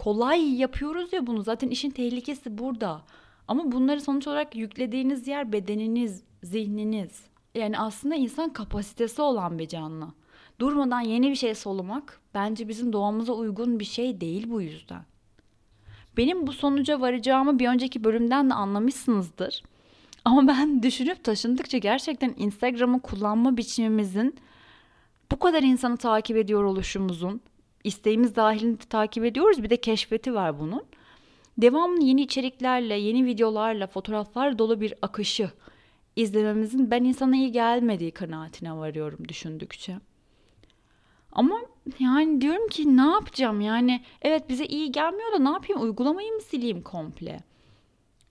Kolay 0.00 0.54
yapıyoruz 0.54 1.12
ya 1.12 1.26
bunu. 1.26 1.42
Zaten 1.42 1.68
işin 1.68 1.90
tehlikesi 1.90 2.58
burada. 2.58 3.02
Ama 3.48 3.72
bunları 3.72 4.00
sonuç 4.00 4.26
olarak 4.26 4.56
yüklediğiniz 4.56 5.28
yer 5.28 5.52
bedeniniz, 5.52 6.22
zihniniz. 6.42 7.22
Yani 7.54 7.78
aslında 7.78 8.14
insan 8.14 8.52
kapasitesi 8.52 9.22
olan 9.22 9.58
bir 9.58 9.68
canlı. 9.68 10.08
Durmadan 10.58 11.00
yeni 11.00 11.30
bir 11.30 11.34
şey 11.34 11.54
solumak 11.54 12.20
bence 12.34 12.68
bizim 12.68 12.92
doğamıza 12.92 13.32
uygun 13.32 13.80
bir 13.80 13.84
şey 13.84 14.20
değil 14.20 14.50
bu 14.50 14.62
yüzden. 14.62 15.02
Benim 16.16 16.46
bu 16.46 16.52
sonuca 16.52 17.00
varacağımı 17.00 17.58
bir 17.58 17.68
önceki 17.68 18.04
bölümden 18.04 18.50
de 18.50 18.54
anlamışsınızdır. 18.54 19.62
Ama 20.24 20.48
ben 20.48 20.82
düşünüp 20.82 21.24
taşındıkça 21.24 21.78
gerçekten 21.78 22.34
Instagram'ı 22.36 23.00
kullanma 23.00 23.56
biçimimizin 23.56 24.36
bu 25.32 25.38
kadar 25.38 25.62
insanı 25.62 25.96
takip 25.96 26.36
ediyor 26.36 26.64
oluşumuzun 26.64 27.40
isteğimiz 27.84 28.36
dahilinde 28.36 28.84
takip 28.84 29.24
ediyoruz. 29.24 29.62
Bir 29.62 29.70
de 29.70 29.76
keşfeti 29.76 30.34
var 30.34 30.60
bunun. 30.60 30.82
Devamlı 31.58 32.04
yeni 32.04 32.22
içeriklerle, 32.22 32.94
yeni 32.94 33.24
videolarla, 33.24 33.86
fotoğraflar 33.86 34.58
dolu 34.58 34.80
bir 34.80 34.94
akışı 35.02 35.50
izlememizin 36.16 36.90
ben 36.90 37.04
insana 37.04 37.36
iyi 37.36 37.52
gelmediği 37.52 38.10
kanaatine 38.10 38.76
varıyorum 38.76 39.28
düşündükçe. 39.28 39.96
Ama 41.32 41.60
yani 41.98 42.40
diyorum 42.40 42.68
ki 42.68 42.96
ne 42.96 43.10
yapacağım 43.10 43.60
yani 43.60 44.00
evet 44.22 44.48
bize 44.48 44.66
iyi 44.66 44.92
gelmiyor 44.92 45.32
da 45.32 45.38
ne 45.38 45.50
yapayım 45.50 45.82
uygulamayı 45.82 46.32
mı 46.32 46.40
sileyim 46.40 46.82
komple? 46.82 47.40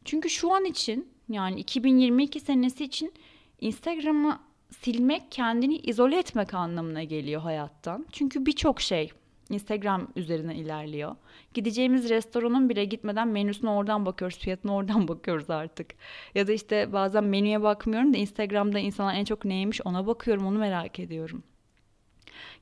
Çünkü 0.05 0.29
şu 0.29 0.53
an 0.53 0.65
için 0.65 1.07
yani 1.29 1.59
2022 1.59 2.39
senesi 2.39 2.83
için 2.83 3.13
Instagram'ı 3.61 4.39
silmek 4.79 5.31
kendini 5.31 5.77
izole 5.77 6.19
etmek 6.19 6.53
anlamına 6.53 7.03
geliyor 7.03 7.41
hayattan. 7.41 8.05
Çünkü 8.11 8.45
birçok 8.45 8.81
şey 8.81 9.11
Instagram 9.49 10.07
üzerinden 10.15 10.55
ilerliyor. 10.55 11.15
Gideceğimiz 11.53 12.09
restoranın 12.09 12.69
bile 12.69 12.85
gitmeden 12.85 13.27
menüsüne 13.27 13.69
oradan 13.69 14.05
bakıyoruz, 14.05 14.37
fiyatına 14.37 14.75
oradan 14.75 15.07
bakıyoruz 15.07 15.49
artık. 15.49 15.87
Ya 16.35 16.47
da 16.47 16.51
işte 16.51 16.93
bazen 16.93 17.23
menüye 17.23 17.61
bakmıyorum 17.61 18.13
da 18.13 18.17
Instagram'da 18.17 18.79
insanlar 18.79 19.13
en 19.13 19.25
çok 19.25 19.45
neymiş 19.45 19.81
ona 19.85 20.07
bakıyorum, 20.07 20.45
onu 20.45 20.57
merak 20.57 20.99
ediyorum. 20.99 21.43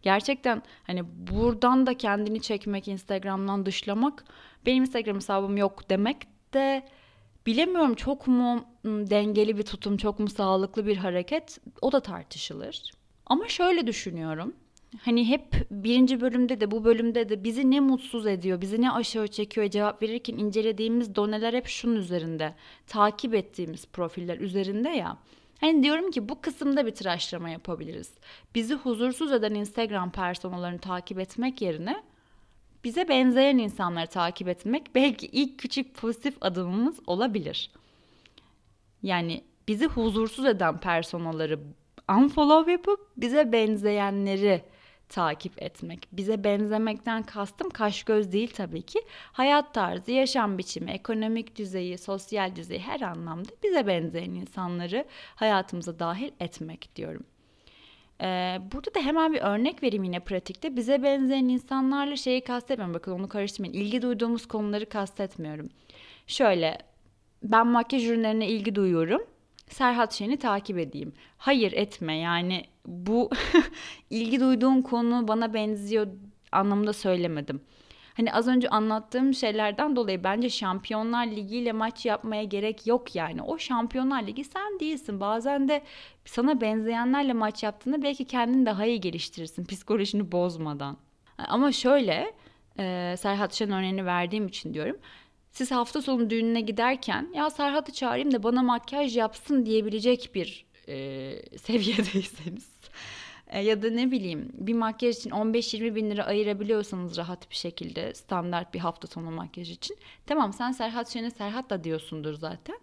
Gerçekten 0.01 0.63
hani 0.83 1.03
buradan 1.05 1.85
da 1.85 1.97
kendini 1.97 2.41
çekmek, 2.41 2.87
Instagram'dan 2.87 3.65
dışlamak, 3.65 4.23
benim 4.65 4.83
Instagram 4.83 5.15
hesabım 5.15 5.57
yok 5.57 5.89
demek 5.89 6.17
de 6.53 6.83
bilemiyorum 7.45 7.95
çok 7.95 8.27
mu 8.27 8.65
dengeli 8.85 9.57
bir 9.57 9.63
tutum, 9.63 9.97
çok 9.97 10.19
mu 10.19 10.29
sağlıklı 10.29 10.87
bir 10.87 10.97
hareket 10.97 11.59
o 11.81 11.91
da 11.91 11.99
tartışılır. 11.99 12.91
Ama 13.25 13.47
şöyle 13.47 13.87
düşünüyorum. 13.87 14.55
Hani 15.01 15.27
hep 15.27 15.67
birinci 15.71 16.21
bölümde 16.21 16.61
de 16.61 16.71
bu 16.71 16.83
bölümde 16.85 17.29
de 17.29 17.43
bizi 17.43 17.71
ne 17.71 17.79
mutsuz 17.79 18.27
ediyor, 18.27 18.61
bizi 18.61 18.81
ne 18.81 18.91
aşağı 18.91 19.27
çekiyor 19.27 19.69
cevap 19.69 20.01
verirken 20.01 20.37
incelediğimiz 20.37 21.15
doneler 21.15 21.53
hep 21.53 21.67
şunun 21.67 21.95
üzerinde. 21.95 22.55
Takip 22.87 23.33
ettiğimiz 23.33 23.85
profiller 23.85 24.37
üzerinde 24.37 24.89
ya. 24.89 25.17
Hani 25.59 25.83
diyorum 25.83 26.11
ki 26.11 26.29
bu 26.29 26.41
kısımda 26.41 26.85
bir 26.85 26.95
tıraşlama 26.95 27.49
yapabiliriz. 27.49 28.13
Bizi 28.55 28.73
huzursuz 28.73 29.31
eden 29.31 29.53
Instagram 29.53 30.11
personalarını 30.11 30.79
takip 30.79 31.19
etmek 31.19 31.61
yerine 31.61 32.03
bize 32.83 33.09
benzeyen 33.09 33.57
insanları 33.57 34.07
takip 34.07 34.47
etmek 34.47 34.95
belki 34.95 35.27
ilk 35.27 35.59
küçük 35.59 35.95
pozitif 35.95 36.37
adımımız 36.41 36.99
olabilir. 37.07 37.71
Yani 39.03 39.43
bizi 39.67 39.85
huzursuz 39.85 40.45
eden 40.45 40.77
personaları 40.77 41.59
unfollow 42.09 42.71
yapıp 42.71 42.99
bize 43.17 43.51
benzeyenleri 43.51 44.63
takip 45.09 45.63
etmek. 45.63 46.07
Bize 46.11 46.43
benzemekten 46.43 47.23
kastım 47.23 47.69
kaş 47.69 48.03
göz 48.03 48.31
değil 48.31 48.51
tabii 48.55 48.81
ki. 48.81 49.01
Hayat 49.31 49.73
tarzı, 49.73 50.11
yaşam 50.11 50.57
biçimi, 50.57 50.91
ekonomik 50.91 51.55
düzeyi, 51.55 51.97
sosyal 51.97 52.55
düzeyi 52.55 52.79
her 52.79 53.01
anlamda 53.01 53.49
bize 53.63 53.87
benzeyen 53.87 54.31
insanları 54.31 55.05
hayatımıza 55.35 55.99
dahil 55.99 56.31
etmek 56.39 56.95
diyorum. 56.95 57.23
Ee, 58.21 58.59
burada 58.71 58.93
da 58.95 58.99
hemen 58.99 59.33
bir 59.33 59.41
örnek 59.41 59.83
vereyim 59.83 60.03
yine 60.03 60.19
pratikte. 60.19 60.75
Bize 60.75 61.03
benzeyen 61.03 61.45
insanlarla 61.47 62.15
şeyi 62.15 62.41
kastetmiyorum. 62.41 62.93
Bakın 62.93 63.11
onu 63.11 63.29
karıştırmayın. 63.29 63.73
İlgi 63.73 64.01
duyduğumuz 64.01 64.47
konuları 64.47 64.89
kastetmiyorum. 64.89 65.69
Şöyle 66.27 66.77
ben 67.43 67.67
makyaj 67.67 68.07
ürünlerine 68.07 68.47
ilgi 68.47 68.75
duyuyorum. 68.75 69.21
Serhat 69.69 70.13
Şen'i 70.13 70.37
takip 70.37 70.77
edeyim. 70.77 71.13
Hayır 71.37 71.71
etme 71.71 72.17
yani 72.17 72.65
bu 72.85 73.29
ilgi 74.09 74.39
duyduğun 74.39 74.81
konu 74.81 75.27
bana 75.27 75.53
benziyor 75.53 76.07
anlamında 76.51 76.93
söylemedim. 76.93 77.61
Hani 78.17 78.33
az 78.33 78.47
önce 78.47 78.69
anlattığım 78.69 79.33
şeylerden 79.33 79.95
dolayı 79.95 80.23
bence 80.23 80.49
Şampiyonlar 80.49 81.27
Ligi 81.27 81.57
ile 81.57 81.71
maç 81.71 82.05
yapmaya 82.05 82.43
gerek 82.43 82.87
yok 82.87 83.15
yani. 83.15 83.41
O 83.41 83.57
Şampiyonlar 83.57 84.27
Ligi 84.27 84.43
sen 84.43 84.79
değilsin. 84.79 85.19
Bazen 85.19 85.67
de 85.67 85.81
sana 86.25 86.61
benzeyenlerle 86.61 87.33
maç 87.33 87.63
yaptığında 87.63 88.01
belki 88.01 88.25
kendini 88.25 88.65
daha 88.65 88.85
iyi 88.85 89.01
geliştirirsin 89.01 89.65
psikolojini 89.65 90.31
bozmadan. 90.31 90.97
Ama 91.37 91.71
şöyle 91.71 92.33
Serhat 93.17 93.53
Şen 93.53 93.71
örneğini 93.71 94.05
verdiğim 94.05 94.47
için 94.47 94.73
diyorum. 94.73 94.97
Siz 95.51 95.71
hafta 95.71 96.01
sonu 96.01 96.29
düğününe 96.29 96.61
giderken 96.61 97.29
ya 97.33 97.49
Serhat'ı 97.49 97.93
çağırayım 97.93 98.31
da 98.31 98.43
bana 98.43 98.63
makyaj 98.63 99.17
yapsın 99.17 99.65
diyebilecek 99.65 100.31
bir 100.35 100.65
e, 100.87 101.57
seviyedeyseniz 101.57 102.77
e, 103.47 103.59
ya 103.59 103.81
da 103.81 103.89
ne 103.89 104.11
bileyim 104.11 104.49
bir 104.53 104.73
makyaj 104.73 105.17
için 105.17 105.29
15-20 105.29 105.95
bin 105.95 106.11
lira 106.11 106.23
ayırabiliyorsanız 106.23 107.17
rahat 107.17 107.49
bir 107.49 107.55
şekilde 107.55 108.13
standart 108.13 108.73
bir 108.73 108.79
hafta 108.79 109.07
sonu 109.07 109.31
makyaj 109.31 109.71
için. 109.71 109.97
Tamam 110.25 110.53
sen 110.53 110.71
Serhat 110.71 111.09
Şen'e 111.09 111.31
Serhat 111.31 111.69
da 111.69 111.83
diyorsundur 111.83 112.33
zaten. 112.33 112.79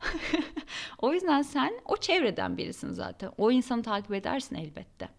o 0.98 1.12
yüzden 1.12 1.42
sen 1.42 1.80
o 1.84 1.96
çevreden 1.96 2.56
birisin 2.56 2.92
zaten. 2.92 3.32
O 3.38 3.50
insanı 3.50 3.82
takip 3.82 4.14
edersin 4.14 4.56
elbette. 4.56 5.17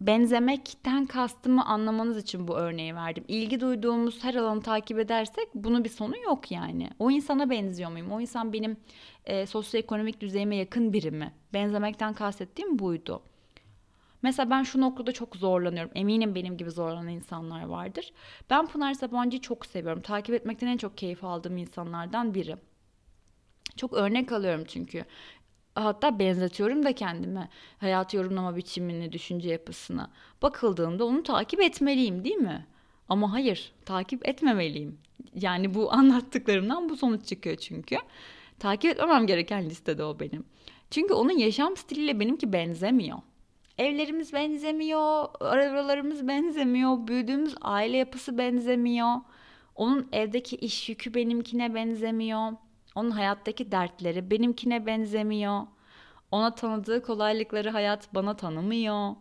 Benzemekten 0.00 1.06
kastımı 1.06 1.64
anlamanız 1.64 2.16
için 2.18 2.48
bu 2.48 2.56
örneği 2.56 2.94
verdim. 2.94 3.24
İlgi 3.28 3.60
duyduğumuz 3.60 4.24
her 4.24 4.34
alanı 4.34 4.62
takip 4.62 4.98
edersek 4.98 5.48
bunun 5.54 5.84
bir 5.84 5.88
sonu 5.88 6.18
yok 6.18 6.50
yani. 6.50 6.90
O 6.98 7.10
insana 7.10 7.50
benziyor 7.50 7.90
muyum? 7.90 8.12
O 8.12 8.20
insan 8.20 8.52
benim 8.52 8.76
e, 9.24 9.46
sosyoekonomik 9.46 10.20
düzeyime 10.20 10.56
yakın 10.56 10.92
biri 10.92 11.10
mi? 11.10 11.32
Benzemekten 11.52 12.14
kastettiğim 12.14 12.78
buydu. 12.78 13.22
Mesela 14.22 14.50
ben 14.50 14.62
şu 14.62 14.80
noktada 14.80 15.12
çok 15.12 15.36
zorlanıyorum. 15.36 15.90
Eminim 15.94 16.34
benim 16.34 16.56
gibi 16.56 16.70
zorlanan 16.70 17.08
insanlar 17.08 17.64
vardır. 17.64 18.12
Ben 18.50 18.66
Pınar 18.66 18.94
Sabancı'yı 18.94 19.40
çok 19.40 19.66
seviyorum. 19.66 20.02
Takip 20.02 20.34
etmekten 20.34 20.66
en 20.66 20.76
çok 20.76 20.98
keyif 20.98 21.24
aldığım 21.24 21.56
insanlardan 21.56 22.34
biri. 22.34 22.56
Çok 23.76 23.92
örnek 23.92 24.32
alıyorum 24.32 24.64
çünkü. 24.68 25.04
Hatta 25.76 26.18
benzetiyorum 26.18 26.84
da 26.84 26.92
kendime. 26.92 27.48
Hayat 27.78 28.14
yorumlama 28.14 28.56
biçimini, 28.56 29.12
düşünce 29.12 29.48
yapısını. 29.48 30.10
Bakıldığında 30.42 31.04
onu 31.04 31.22
takip 31.22 31.60
etmeliyim 31.60 32.24
değil 32.24 32.36
mi? 32.36 32.66
Ama 33.08 33.32
hayır, 33.32 33.72
takip 33.84 34.28
etmemeliyim. 34.28 34.98
Yani 35.34 35.74
bu 35.74 35.92
anlattıklarımdan 35.92 36.88
bu 36.88 36.96
sonuç 36.96 37.26
çıkıyor 37.26 37.56
çünkü. 37.56 37.96
Takip 38.58 38.90
etmemem 38.90 39.26
gereken 39.26 39.64
listede 39.64 40.04
o 40.04 40.20
benim. 40.20 40.44
Çünkü 40.90 41.14
onun 41.14 41.38
yaşam 41.38 41.76
stiliyle 41.76 42.20
benimki 42.20 42.52
benzemiyor. 42.52 43.18
Evlerimiz 43.78 44.32
benzemiyor, 44.32 45.28
arabalarımız 45.40 46.28
benzemiyor, 46.28 47.06
büyüdüğümüz 47.06 47.54
aile 47.60 47.96
yapısı 47.96 48.38
benzemiyor. 48.38 49.16
Onun 49.74 50.08
evdeki 50.12 50.56
iş 50.56 50.88
yükü 50.88 51.14
benimkine 51.14 51.74
benzemiyor. 51.74 52.52
Onun 52.96 53.10
hayattaki 53.10 53.72
dertleri 53.72 54.30
benimkine 54.30 54.86
benzemiyor. 54.86 55.62
Ona 56.30 56.54
tanıdığı 56.54 57.02
kolaylıkları 57.02 57.70
hayat 57.70 58.14
bana 58.14 58.36
tanımıyor. 58.36 59.16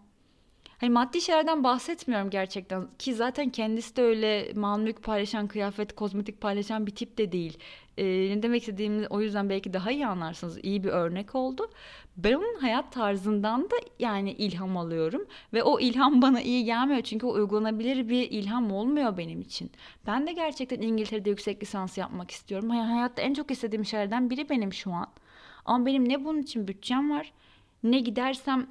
Hani 0.78 0.90
maddi 0.90 1.22
şeylerden 1.22 1.64
bahsetmiyorum 1.64 2.30
gerçekten 2.30 2.88
ki 3.00 3.14
zaten 3.14 3.50
kendisi 3.50 3.96
de 3.96 4.02
öyle 4.02 4.54
mal 4.56 4.80
mülk 4.80 5.04
paylaşan, 5.04 5.48
kıyafet, 5.48 5.96
kozmetik 5.96 6.42
paylaşan 6.42 6.88
bir 6.88 6.96
tip 6.96 7.18
de 7.18 7.32
değil. 7.32 7.58
Ee, 7.98 8.06
ne 8.06 8.44
demek 8.44 8.62
istediğimi 8.62 9.08
o 9.08 9.22
yüzden 9.22 9.50
belki 9.50 9.74
daha 9.74 9.92
iyi 9.92 10.08
anlarsınız. 10.08 10.58
İyi 10.64 10.84
bir 10.84 10.90
örnek 10.90 11.36
oldu. 11.36 11.70
Ben 12.18 12.34
onun 12.34 12.60
hayat 12.60 12.92
tarzından 12.92 13.64
da 13.64 13.76
yani 14.00 14.32
ilham 14.32 14.78
alıyorum 14.78 15.26
ve 15.54 15.64
o 15.64 15.80
ilham 15.80 16.22
bana 16.22 16.42
iyi 16.42 16.66
gelmiyor 16.66 17.02
çünkü 17.02 17.26
o 17.26 17.32
uygulanabilir 17.32 18.10
bir 18.10 18.32
ilham 18.32 18.72
olmuyor 18.72 19.18
benim 19.18 19.42
için. 19.42 19.72
Ben 20.08 20.28
de 20.28 20.34
gerçekten 20.34 20.82
İngiltere'de 20.82 21.30
yüksek 21.30 21.64
lisans 21.64 21.98
yapmak 21.98 22.32
istiyorum. 22.32 22.70
Yani 22.70 22.92
hayatta 22.94 23.22
en 23.22 23.34
çok 23.34 23.52
istediğim 23.52 23.86
şeylerden 23.86 24.30
biri 24.30 24.50
benim 24.50 24.74
şu 24.74 24.92
an. 24.92 25.08
Ama 25.66 25.86
benim 25.86 26.10
ne 26.10 26.26
bunun 26.26 26.42
için 26.42 26.68
bütçem 26.68 27.12
var 27.12 27.32
ne 27.84 28.00
gidersem 28.00 28.68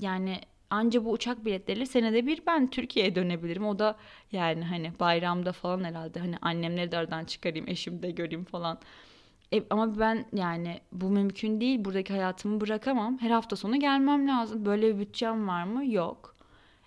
yani 0.00 0.40
Anca 0.74 1.04
bu 1.04 1.12
uçak 1.12 1.44
biletleriyle 1.44 1.86
senede 1.86 2.26
bir 2.26 2.42
ben 2.46 2.70
Türkiye'ye 2.70 3.14
dönebilirim. 3.14 3.66
O 3.66 3.78
da 3.78 3.96
yani 4.32 4.64
hani 4.64 4.92
bayramda 5.00 5.52
falan 5.52 5.84
herhalde 5.84 6.20
hani 6.20 6.36
annemleri 6.42 6.92
de 6.92 6.96
aradan 6.96 7.24
çıkarayım, 7.24 7.68
eşimi 7.68 8.02
de 8.02 8.10
göreyim 8.10 8.44
falan. 8.44 8.78
E, 9.52 9.62
ama 9.70 9.98
ben 9.98 10.26
yani 10.32 10.80
bu 10.92 11.10
mümkün 11.10 11.60
değil. 11.60 11.84
Buradaki 11.84 12.12
hayatımı 12.12 12.60
bırakamam. 12.60 13.18
Her 13.18 13.30
hafta 13.30 13.56
sonu 13.56 13.80
gelmem 13.80 14.28
lazım. 14.28 14.66
Böyle 14.66 14.94
bir 14.94 15.00
bütçem 15.00 15.48
var 15.48 15.64
mı? 15.64 15.86
Yok. 15.86 16.36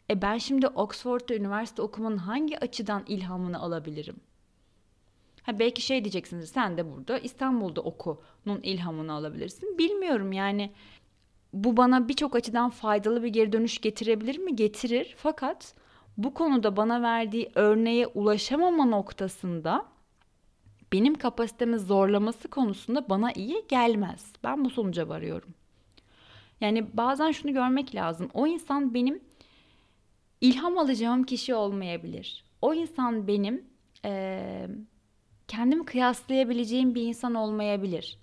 E 0.10 0.22
ben 0.22 0.38
şimdi 0.38 0.68
Oxford'da 0.68 1.36
üniversite 1.36 1.82
okumanın 1.82 2.18
hangi 2.18 2.60
açıdan 2.60 3.04
ilhamını 3.08 3.60
alabilirim? 3.60 4.16
Ha 5.44 5.60
belki 5.60 5.82
şey 5.82 6.04
diyeceksiniz 6.04 6.50
sen 6.50 6.78
de 6.78 6.92
burada 6.92 7.20
İstanbul'da 7.20 7.82
okunun 7.82 8.62
ilhamını 8.64 9.14
alabilirsin. 9.14 9.78
Bilmiyorum 9.78 10.32
yani 10.32 10.72
bu 11.64 11.78
bana 11.78 12.08
birçok 12.08 12.36
açıdan 12.36 12.70
faydalı 12.70 13.24
bir 13.24 13.28
geri 13.28 13.52
dönüş 13.52 13.82
getirebilir 13.82 14.38
mi? 14.38 14.56
Getirir. 14.56 15.16
Fakat 15.18 15.74
bu 16.18 16.34
konuda 16.34 16.78
bana 16.78 17.02
verdiği 17.02 17.52
örneğe 17.56 18.08
ulaşamama 18.08 18.86
noktasında 18.86 19.86
benim 20.94 21.16
kapasitemi 21.16 21.80
zorlaması 21.80 22.48
konusunda 22.48 23.10
bana 23.10 23.32
iyi 23.32 23.66
gelmez. 23.70 24.34
Ben 24.44 24.66
bu 24.66 24.70
sonuca 24.70 25.10
varıyorum. 25.10 25.50
Yani 26.62 26.98
bazen 26.98 27.32
şunu 27.32 27.54
görmek 27.54 27.96
lazım. 27.96 28.30
O 28.34 28.48
insan 28.48 28.94
benim 28.94 29.24
ilham 30.42 30.78
alacağım 30.78 31.24
kişi 31.24 31.56
olmayabilir. 31.56 32.46
O 32.62 32.74
insan 32.74 33.28
benim 33.28 33.66
e, 34.06 34.68
kendimi 35.48 35.86
kıyaslayabileceğim 35.86 36.96
bir 36.96 37.02
insan 37.02 37.36
olmayabilir. 37.36 38.20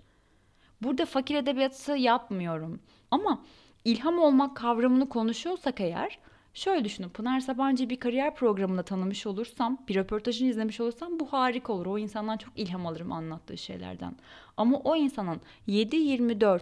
Burada 0.81 1.05
fakir 1.05 1.35
edebiyatı 1.35 1.91
yapmıyorum. 1.91 2.79
Ama 3.11 3.41
ilham 3.85 4.19
olmak 4.19 4.57
kavramını 4.57 5.09
konuşuyorsak 5.09 5.81
eğer 5.81 6.19
şöyle 6.53 6.85
düşünün 6.85 7.09
Pınar 7.09 7.39
Sabancı 7.39 7.89
bir 7.89 7.99
kariyer 7.99 8.35
programında 8.35 8.83
tanımış 8.83 9.27
olursam 9.27 9.77
bir 9.87 9.95
röportajını 9.95 10.49
izlemiş 10.49 10.81
olursam 10.81 11.19
bu 11.19 11.25
harika 11.33 11.73
olur. 11.73 11.85
O 11.85 11.97
insandan 11.97 12.37
çok 12.37 12.53
ilham 12.55 12.85
alırım 12.85 13.11
anlattığı 13.11 13.57
şeylerden. 13.57 14.15
Ama 14.57 14.77
o 14.77 14.95
insanın 14.95 15.41
7-24 15.67 16.59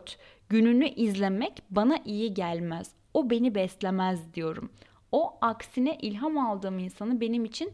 gününü 0.50 0.88
izlemek 0.88 1.62
bana 1.70 1.98
iyi 2.06 2.34
gelmez. 2.34 2.92
O 3.14 3.30
beni 3.30 3.56
beslemez 3.56 4.34
diyorum. 4.34 4.70
O 5.12 5.38
aksine 5.42 5.98
ilham 6.02 6.38
aldığım 6.38 6.80
insanı 6.80 7.22
benim 7.22 7.46
için 7.46 7.72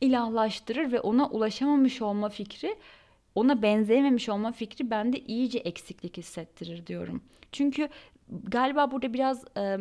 ilahlaştırır 0.00 0.92
ve 0.92 1.00
ona 1.00 1.28
ulaşamamış 1.28 2.02
olma 2.02 2.28
fikri 2.28 2.76
ona 3.38 3.62
benzeyememiş 3.62 4.28
olma 4.28 4.52
fikri 4.52 4.90
bende 4.90 5.20
iyice 5.20 5.58
eksiklik 5.58 6.16
hissettirir 6.16 6.86
diyorum. 6.86 7.22
Çünkü 7.52 7.88
galiba 8.28 8.90
burada 8.90 9.12
biraz 9.12 9.44
e, 9.56 9.78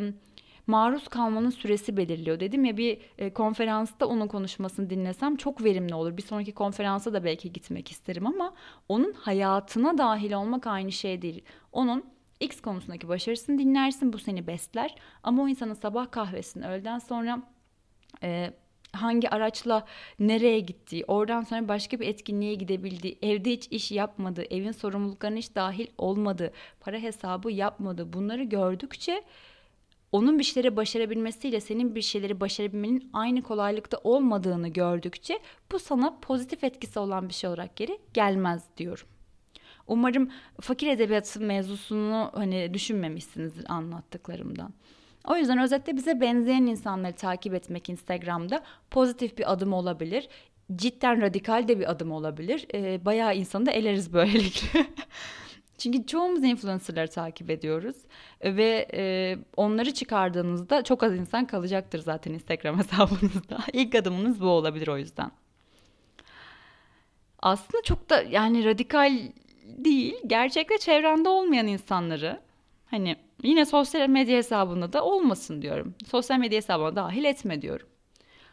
maruz 0.67 1.07
kalmanın 1.07 1.49
süresi 1.49 1.97
belirliyor. 1.97 2.39
Dedim 2.39 2.65
ya 2.65 2.77
bir 2.77 2.97
e, 3.17 3.33
konferansta 3.33 4.05
onun 4.05 4.27
konuşmasını 4.27 4.89
dinlesem 4.89 5.35
çok 5.35 5.63
verimli 5.63 5.95
olur. 5.95 6.17
Bir 6.17 6.21
sonraki 6.21 6.51
konferansa 6.51 7.13
da 7.13 7.23
belki 7.23 7.53
gitmek 7.53 7.91
isterim 7.91 8.27
ama 8.27 8.53
onun 8.89 9.13
hayatına 9.13 9.97
dahil 9.97 10.33
olmak 10.33 10.67
aynı 10.67 10.91
şey 10.91 11.21
değil. 11.21 11.43
Onun 11.71 12.05
X 12.39 12.61
konusundaki 12.61 13.07
başarısını 13.07 13.57
dinlersin 13.57 14.13
bu 14.13 14.17
seni 14.17 14.47
besler 14.47 14.95
ama 15.23 15.43
o 15.43 15.47
insanın 15.47 15.73
sabah 15.73 16.11
kahvesini 16.11 16.67
öğleden 16.67 16.99
sonra 16.99 17.41
e, 18.23 18.53
hangi 18.91 19.30
araçla 19.30 19.86
nereye 20.19 20.60
gittiği, 20.60 21.06
oradan 21.08 21.41
sonra 21.41 21.67
başka 21.67 22.00
bir 22.00 22.08
etkinliğe 22.08 22.56
gidebildiği, 22.56 23.17
evde 23.21 23.52
hiç 23.52 23.67
iş 23.71 23.91
yapmadığı, 23.91 24.43
evin 24.43 24.71
sorumluluklarına 24.71 25.38
hiç 25.38 25.56
dahil 25.56 25.88
olmadığı, 25.97 26.52
para 26.80 26.97
hesabı 26.97 27.52
yapmadığı 27.52 28.13
bunları 28.13 28.43
gördükçe 28.43 29.23
onun 30.12 30.39
bir 30.39 30.43
şeyleri 30.43 30.76
başarabilmesiyle 30.76 31.62
senin 31.62 31.95
bir 31.95 32.02
şeyleri 32.02 32.39
başarabilmenin 32.39 33.10
aynı 33.13 33.41
kolaylıkta 33.41 33.97
olmadığını 34.04 34.67
gördükçe 34.67 35.39
bu 35.71 35.80
sana 35.80 36.19
pozitif 36.19 36.63
etkisi 36.63 37.00
olan 37.00 37.30
bir 37.30 37.34
şey 37.34 37.50
olarak 37.50 37.76
geri 37.76 37.97
gelmez 38.13 38.63
diyorum. 38.78 39.08
Umarım 39.88 40.32
fakir 40.62 40.88
edebiyatı 40.88 41.39
mevzusunu 41.39 42.32
hani 42.34 42.73
düşünmemişsinizdir 42.73 43.71
anlattıklarımdan. 43.71 44.73
O 45.27 45.37
yüzden 45.37 45.57
özetle 45.57 45.95
bize 45.95 46.21
benzeyen 46.21 46.65
insanları 46.65 47.13
takip 47.13 47.53
etmek 47.53 47.89
Instagram'da 47.89 48.63
pozitif 48.91 49.37
bir 49.37 49.51
adım 49.51 49.73
olabilir. 49.73 50.29
Cidden 50.75 51.21
radikal 51.21 51.67
de 51.67 51.79
bir 51.79 51.91
adım 51.91 52.11
olabilir. 52.11 52.65
E, 52.73 53.05
bayağı 53.05 53.35
insanı 53.35 53.65
da 53.65 53.71
eleriz 53.71 54.13
böylelikle. 54.13 54.85
Çünkü 55.77 56.05
çoğumuz 56.05 56.43
influencerları 56.43 57.07
takip 57.09 57.49
ediyoruz 57.49 57.95
ve 58.43 58.87
e, 58.93 59.35
onları 59.57 59.93
çıkardığınızda 59.93 60.83
çok 60.83 61.03
az 61.03 61.15
insan 61.15 61.45
kalacaktır 61.45 61.99
zaten 61.99 62.33
Instagram 62.33 62.77
hesabınızda. 62.79 63.59
İlk 63.73 63.95
adımınız 63.95 64.41
bu 64.41 64.47
olabilir 64.47 64.87
o 64.87 64.97
yüzden. 64.97 65.31
Aslında 67.41 67.83
çok 67.83 68.09
da 68.09 68.21
yani 68.21 68.65
radikal 68.65 69.19
değil, 69.63 70.15
gerçekte 70.27 70.77
çevrende 70.77 71.29
olmayan 71.29 71.67
insanları 71.67 72.41
hani 72.85 73.15
Yine 73.43 73.65
sosyal 73.65 74.10
medya 74.10 74.38
hesabında 74.38 74.93
da 74.93 75.04
olmasın 75.04 75.62
diyorum. 75.62 75.95
Sosyal 76.12 76.39
medya 76.39 76.58
hesabına 76.58 76.95
dahil 76.95 77.23
etme 77.23 77.62
diyorum. 77.62 77.88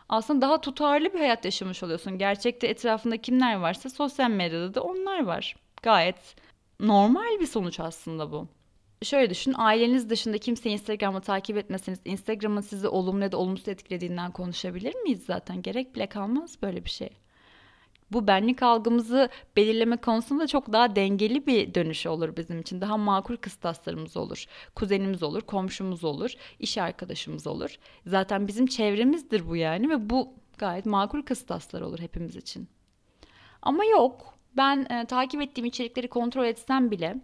Aslında 0.09 0.41
daha 0.41 0.61
tutarlı 0.61 1.13
bir 1.13 1.19
hayat 1.19 1.45
yaşamış 1.45 1.83
oluyorsun. 1.83 2.19
Gerçekte 2.19 2.67
etrafında 2.67 3.17
kimler 3.17 3.57
varsa 3.57 3.91
sosyal 3.91 4.31
medyada 4.31 4.75
da 4.75 4.83
onlar 4.83 5.25
var. 5.25 5.57
Gayet 5.83 6.37
normal 6.81 7.41
bir 7.41 7.47
sonuç 7.47 7.81
aslında 7.81 8.33
bu. 8.33 8.49
Şöyle 9.03 9.31
düşün, 9.31 9.55
aileniz 9.57 10.11
dışında 10.11 10.39
kimseyi 10.39 10.73
Instagram'ı 10.73 11.21
takip 11.21 11.57
etmeseniz 11.57 12.01
Instagram'ın 12.05 12.61
sizi 12.61 12.89
olumlu 12.89 13.23
ya 13.23 13.33
da 13.33 13.37
olumsuz 13.37 13.69
etkilediğinden 13.69 14.31
konuşabilir 14.33 14.95
miyiz 14.95 15.25
zaten? 15.27 15.63
Gerek 15.63 15.95
bile 15.95 16.07
kalmaz 16.07 16.63
böyle 16.63 16.85
bir 16.85 16.91
şey 16.91 17.11
bu 18.15 18.27
benlik 18.27 18.63
algımızı 18.63 19.29
belirleme 19.57 19.97
konusunda 19.97 20.47
çok 20.47 20.73
daha 20.73 20.97
dengeli 20.97 21.47
bir 21.47 21.75
dönüş 21.75 22.07
olur 22.07 22.37
bizim 22.37 22.61
için. 22.61 22.81
Daha 22.81 22.97
makul 22.97 23.37
kıstaslarımız 23.37 24.17
olur. 24.17 24.47
Kuzenimiz 24.75 25.23
olur, 25.23 25.41
komşumuz 25.43 26.05
olur, 26.05 26.35
iş 26.61 26.79
arkadaşımız 26.79 27.47
olur. 27.47 27.77
Zaten 28.07 28.49
bizim 28.49 28.67
çevremizdir 28.67 29.49
bu 29.49 29.57
yani 29.57 29.91
ve 29.91 30.11
bu 30.11 30.35
gayet 30.59 30.87
makul 30.87 31.23
kıstaslar 31.23 31.81
olur 31.81 31.99
hepimiz 31.99 32.37
için. 32.37 32.69
Ama 33.63 33.85
yok. 33.85 34.35
Ben 34.57 34.87
e, 34.91 35.07
takip 35.07 35.43
ettiğim 35.43 35.67
içerikleri 35.67 36.09
kontrol 36.09 36.45
etsem 36.45 36.91
bile 36.91 37.17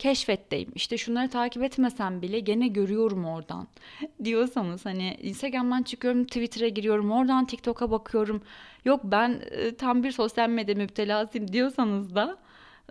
keşfetteyim. 0.00 0.72
İşte 0.74 0.98
şunları 0.98 1.28
takip 1.28 1.62
etmesem 1.62 2.22
bile 2.22 2.40
gene 2.40 2.68
görüyorum 2.68 3.24
oradan 3.24 3.68
diyorsanız 4.24 4.86
hani 4.86 5.16
Instagram'dan 5.22 5.82
çıkıyorum 5.82 6.24
Twitter'a 6.24 6.68
giriyorum 6.68 7.10
oradan 7.10 7.46
TikTok'a 7.46 7.90
bakıyorum. 7.90 8.42
Yok 8.84 9.00
ben 9.04 9.42
e, 9.50 9.74
tam 9.74 10.02
bir 10.02 10.12
sosyal 10.12 10.48
medya 10.48 10.74
müptelasıyım 10.74 11.52
diyorsanız 11.52 12.14
da 12.14 12.38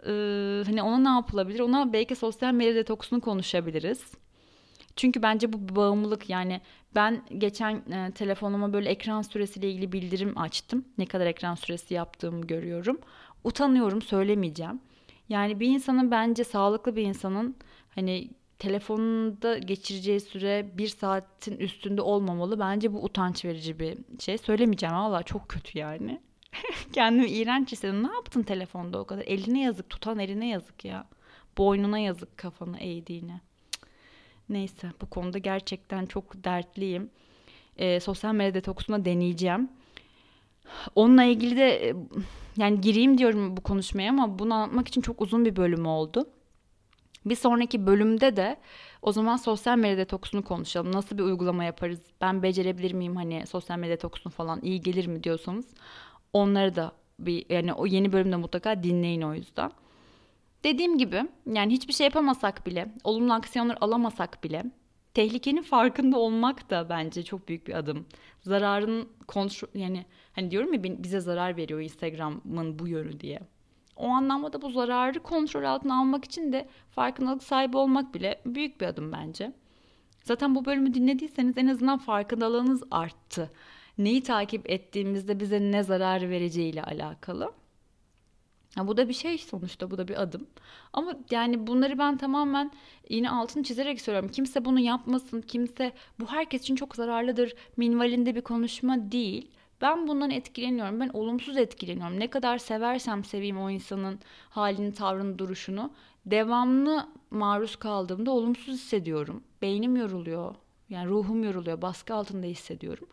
e, 0.05 0.11
hani 0.65 0.83
ona 0.83 0.97
ne 0.97 1.09
yapılabilir? 1.09 1.59
Ona 1.59 1.93
belki 1.93 2.15
sosyal 2.15 2.53
medya 2.53 2.75
detoksunu 2.75 3.21
konuşabiliriz. 3.21 4.11
Çünkü 4.95 5.21
bence 5.21 5.53
bu 5.53 5.75
bağımlılık 5.75 6.29
yani 6.29 6.61
ben 6.95 7.21
geçen 7.37 7.75
e, 7.75 8.11
telefonuma 8.11 8.73
böyle 8.73 8.89
ekran 8.89 9.21
süresiyle 9.21 9.71
ilgili 9.71 9.91
bildirim 9.91 10.37
açtım. 10.37 10.85
Ne 10.97 11.05
kadar 11.05 11.25
ekran 11.25 11.55
süresi 11.55 11.93
yaptığımı 11.93 12.47
görüyorum. 12.47 12.99
Utanıyorum 13.43 14.01
söylemeyeceğim. 14.01 14.79
Yani 15.29 15.59
bir 15.59 15.67
insanın 15.67 16.11
bence 16.11 16.43
sağlıklı 16.43 16.95
bir 16.95 17.03
insanın 17.03 17.55
hani 17.95 18.29
telefonunda 18.59 19.57
geçireceği 19.57 20.19
süre 20.19 20.77
bir 20.77 20.87
saatin 20.87 21.57
üstünde 21.57 22.01
olmamalı. 22.01 22.59
Bence 22.59 22.93
bu 22.93 23.03
utanç 23.03 23.45
verici 23.45 23.79
bir 23.79 23.97
şey. 24.19 24.37
Söylemeyeceğim 24.37 24.95
valla 24.95 25.23
çok 25.23 25.49
kötü 25.49 25.79
yani. 25.79 26.21
Kendimi 26.93 27.27
iğrenç 27.29 27.71
hissediyorum. 27.71 28.09
Ne 28.09 28.15
yaptın 28.15 28.43
telefonda 28.43 28.99
o 28.99 29.05
kadar? 29.05 29.23
Eline 29.25 29.61
yazık. 29.61 29.89
Tutan 29.89 30.19
eline 30.19 30.47
yazık 30.47 30.85
ya. 30.85 31.07
Boynuna 31.57 31.99
yazık 31.99 32.37
kafanı 32.37 32.79
eğdiğine. 32.79 33.41
Neyse 34.49 34.91
bu 35.01 35.09
konuda 35.09 35.37
gerçekten 35.37 36.05
çok 36.05 36.43
dertliyim. 36.43 37.09
Ee, 37.77 37.99
sosyal 37.99 38.33
medya 38.33 38.53
detoksuna 38.53 39.05
deneyeceğim. 39.05 39.69
Onunla 40.95 41.23
ilgili 41.23 41.57
de 41.57 41.95
yani 42.59 42.81
gireyim 42.81 43.17
diyorum 43.17 43.57
bu 43.57 43.61
konuşmaya 43.61 44.09
ama 44.09 44.39
bunu 44.39 44.53
anlatmak 44.53 44.87
için 44.87 45.01
çok 45.01 45.21
uzun 45.21 45.45
bir 45.45 45.55
bölüm 45.55 45.85
oldu. 45.85 46.29
Bir 47.25 47.35
sonraki 47.35 47.87
bölümde 47.87 48.35
de 48.35 48.57
O 49.01 49.11
zaman 49.11 49.37
sosyal 49.37 49.77
medya 49.77 49.97
detoksunu 49.97 50.43
konuşalım. 50.43 50.91
Nasıl 50.91 51.17
bir 51.17 51.23
uygulama 51.23 51.63
yaparız? 51.63 51.99
Ben 52.21 52.43
becerebilir 52.43 52.93
miyim 52.93 53.15
hani 53.15 53.47
sosyal 53.47 53.79
medya 53.79 53.95
detoksunu 53.95 54.33
falan 54.33 54.61
iyi 54.61 54.81
gelir 54.81 55.07
mi 55.07 55.23
diyorsanız 55.23 55.65
onları 56.33 56.75
da 56.75 56.91
bir 57.19 57.45
yani 57.49 57.73
o 57.73 57.85
yeni 57.85 58.11
bölümde 58.11 58.35
mutlaka 58.35 58.83
dinleyin 58.83 59.21
o 59.21 59.33
yüzden. 59.33 59.71
Dediğim 60.63 60.97
gibi 60.97 61.27
yani 61.53 61.73
hiçbir 61.73 61.93
şey 61.93 62.05
yapamasak 62.05 62.65
bile, 62.65 62.93
olumlu 63.03 63.33
aksiyonlar 63.33 63.77
alamasak 63.81 64.43
bile 64.43 64.63
tehlikenin 65.19 65.61
farkında 65.61 66.19
olmak 66.19 66.69
da 66.69 66.89
bence 66.89 67.23
çok 67.23 67.47
büyük 67.47 67.67
bir 67.67 67.73
adım. 67.73 68.05
Zararın 68.41 69.09
kontrol 69.27 69.67
yani 69.73 70.05
hani 70.33 70.51
diyorum 70.51 70.73
ya 70.73 70.83
bize 70.83 71.19
zarar 71.19 71.57
veriyor 71.57 71.79
Instagram'ın 71.79 72.79
bu 72.79 72.87
yönü 72.87 73.19
diye. 73.19 73.39
O 73.95 74.07
anlamda 74.07 74.61
bu 74.61 74.69
zararı 74.69 75.19
kontrol 75.19 75.63
altına 75.63 75.99
almak 75.99 76.25
için 76.25 76.53
de 76.53 76.69
farkındalık 76.91 77.43
sahibi 77.43 77.77
olmak 77.77 78.13
bile 78.13 78.41
büyük 78.45 78.81
bir 78.81 78.85
adım 78.85 79.11
bence. 79.11 79.53
Zaten 80.23 80.55
bu 80.55 80.65
bölümü 80.65 80.93
dinlediyseniz 80.93 81.57
en 81.57 81.67
azından 81.67 81.97
farkındalığınız 81.97 82.83
arttı. 82.91 83.51
Neyi 83.97 84.23
takip 84.23 84.69
ettiğimizde 84.69 85.39
bize 85.39 85.61
ne 85.61 85.83
zarar 85.83 86.29
vereceğiyle 86.29 86.83
alakalı. 86.83 87.51
Ya 88.77 88.87
bu 88.87 88.97
da 88.97 89.09
bir 89.09 89.13
şey 89.13 89.37
sonuçta 89.37 89.91
bu 89.91 89.97
da 89.97 90.07
bir 90.07 90.21
adım. 90.21 90.47
Ama 90.93 91.13
yani 91.31 91.67
bunları 91.67 91.99
ben 91.99 92.17
tamamen 92.17 92.71
yine 93.09 93.29
altını 93.29 93.63
çizerek 93.63 94.01
söylüyorum. 94.01 94.31
Kimse 94.31 94.65
bunu 94.65 94.79
yapmasın. 94.79 95.41
Kimse 95.41 95.91
bu 96.19 96.27
herkes 96.27 96.61
için 96.61 96.75
çok 96.75 96.95
zararlıdır. 96.95 97.53
Minvalinde 97.77 98.35
bir 98.35 98.41
konuşma 98.41 99.11
değil. 99.11 99.51
Ben 99.81 100.07
bundan 100.07 100.29
etkileniyorum. 100.29 100.99
Ben 100.99 101.09
olumsuz 101.13 101.57
etkileniyorum. 101.57 102.19
Ne 102.19 102.29
kadar 102.29 102.57
seversem 102.57 103.23
seveyim 103.23 103.61
o 103.61 103.69
insanın 103.69 104.19
halini, 104.49 104.93
tavrını, 104.93 105.39
duruşunu. 105.39 105.91
Devamlı 106.25 107.09
maruz 107.31 107.75
kaldığımda 107.75 108.31
olumsuz 108.31 108.73
hissediyorum. 108.73 109.43
Beynim 109.61 109.95
yoruluyor. 109.95 110.55
Yani 110.89 111.09
ruhum 111.09 111.43
yoruluyor. 111.43 111.81
Baskı 111.81 112.13
altında 112.13 112.45
hissediyorum. 112.45 113.07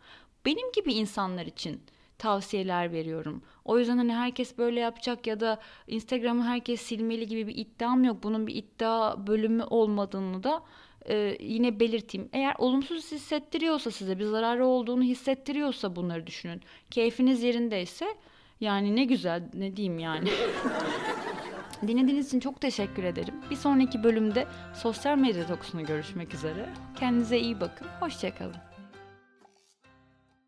Benim 0.45 0.73
gibi 0.73 0.93
insanlar 0.93 1.47
için 1.47 1.81
tavsiyeler 2.19 2.93
veriyorum. 2.93 3.43
O 3.65 3.79
yüzden 3.79 3.97
hani 3.97 4.15
herkes 4.15 4.59
böyle 4.59 4.81
yapacak 4.81 5.27
ya 5.27 5.41
da 5.41 5.61
Instagram'ı 5.87 6.45
herkes 6.45 6.81
silmeli 6.81 7.27
gibi 7.27 7.47
bir 7.47 7.57
iddiam 7.57 8.05
yok. 8.05 8.23
Bunun 8.23 8.47
bir 8.47 8.55
iddia 8.55 9.27
bölümü 9.27 9.63
olmadığını 9.63 10.43
da 10.43 10.63
e, 11.09 11.37
yine 11.41 11.81
belirteyim. 11.81 12.29
Eğer 12.33 12.55
olumsuz 12.59 13.13
hissettiriyorsa 13.13 13.91
size 13.91 14.19
bir 14.19 14.25
zararı 14.25 14.67
olduğunu 14.67 15.03
hissettiriyorsa 15.03 15.97
bunları 15.97 16.27
düşünün. 16.27 16.63
Keyfiniz 16.91 17.43
yerindeyse 17.43 18.07
yani 18.61 18.97
ne 18.97 19.05
güzel 19.05 19.43
ne 19.55 19.77
diyeyim 19.77 19.99
yani. 19.99 20.29
Dinlediğiniz 21.87 22.27
için 22.27 22.41
çok 22.41 22.61
teşekkür 22.61 23.05
ederim. 23.05 23.35
Bir 23.51 23.57
sonraki 23.57 24.03
bölümde 24.03 24.47
sosyal 24.75 25.19
medya 25.19 25.47
toksunu 25.47 25.85
görüşmek 25.85 26.35
üzere. 26.35 26.69
Kendinize 26.99 27.39
iyi 27.39 27.61
bakın. 27.61 27.87
Hoşçakalın. 28.01 28.76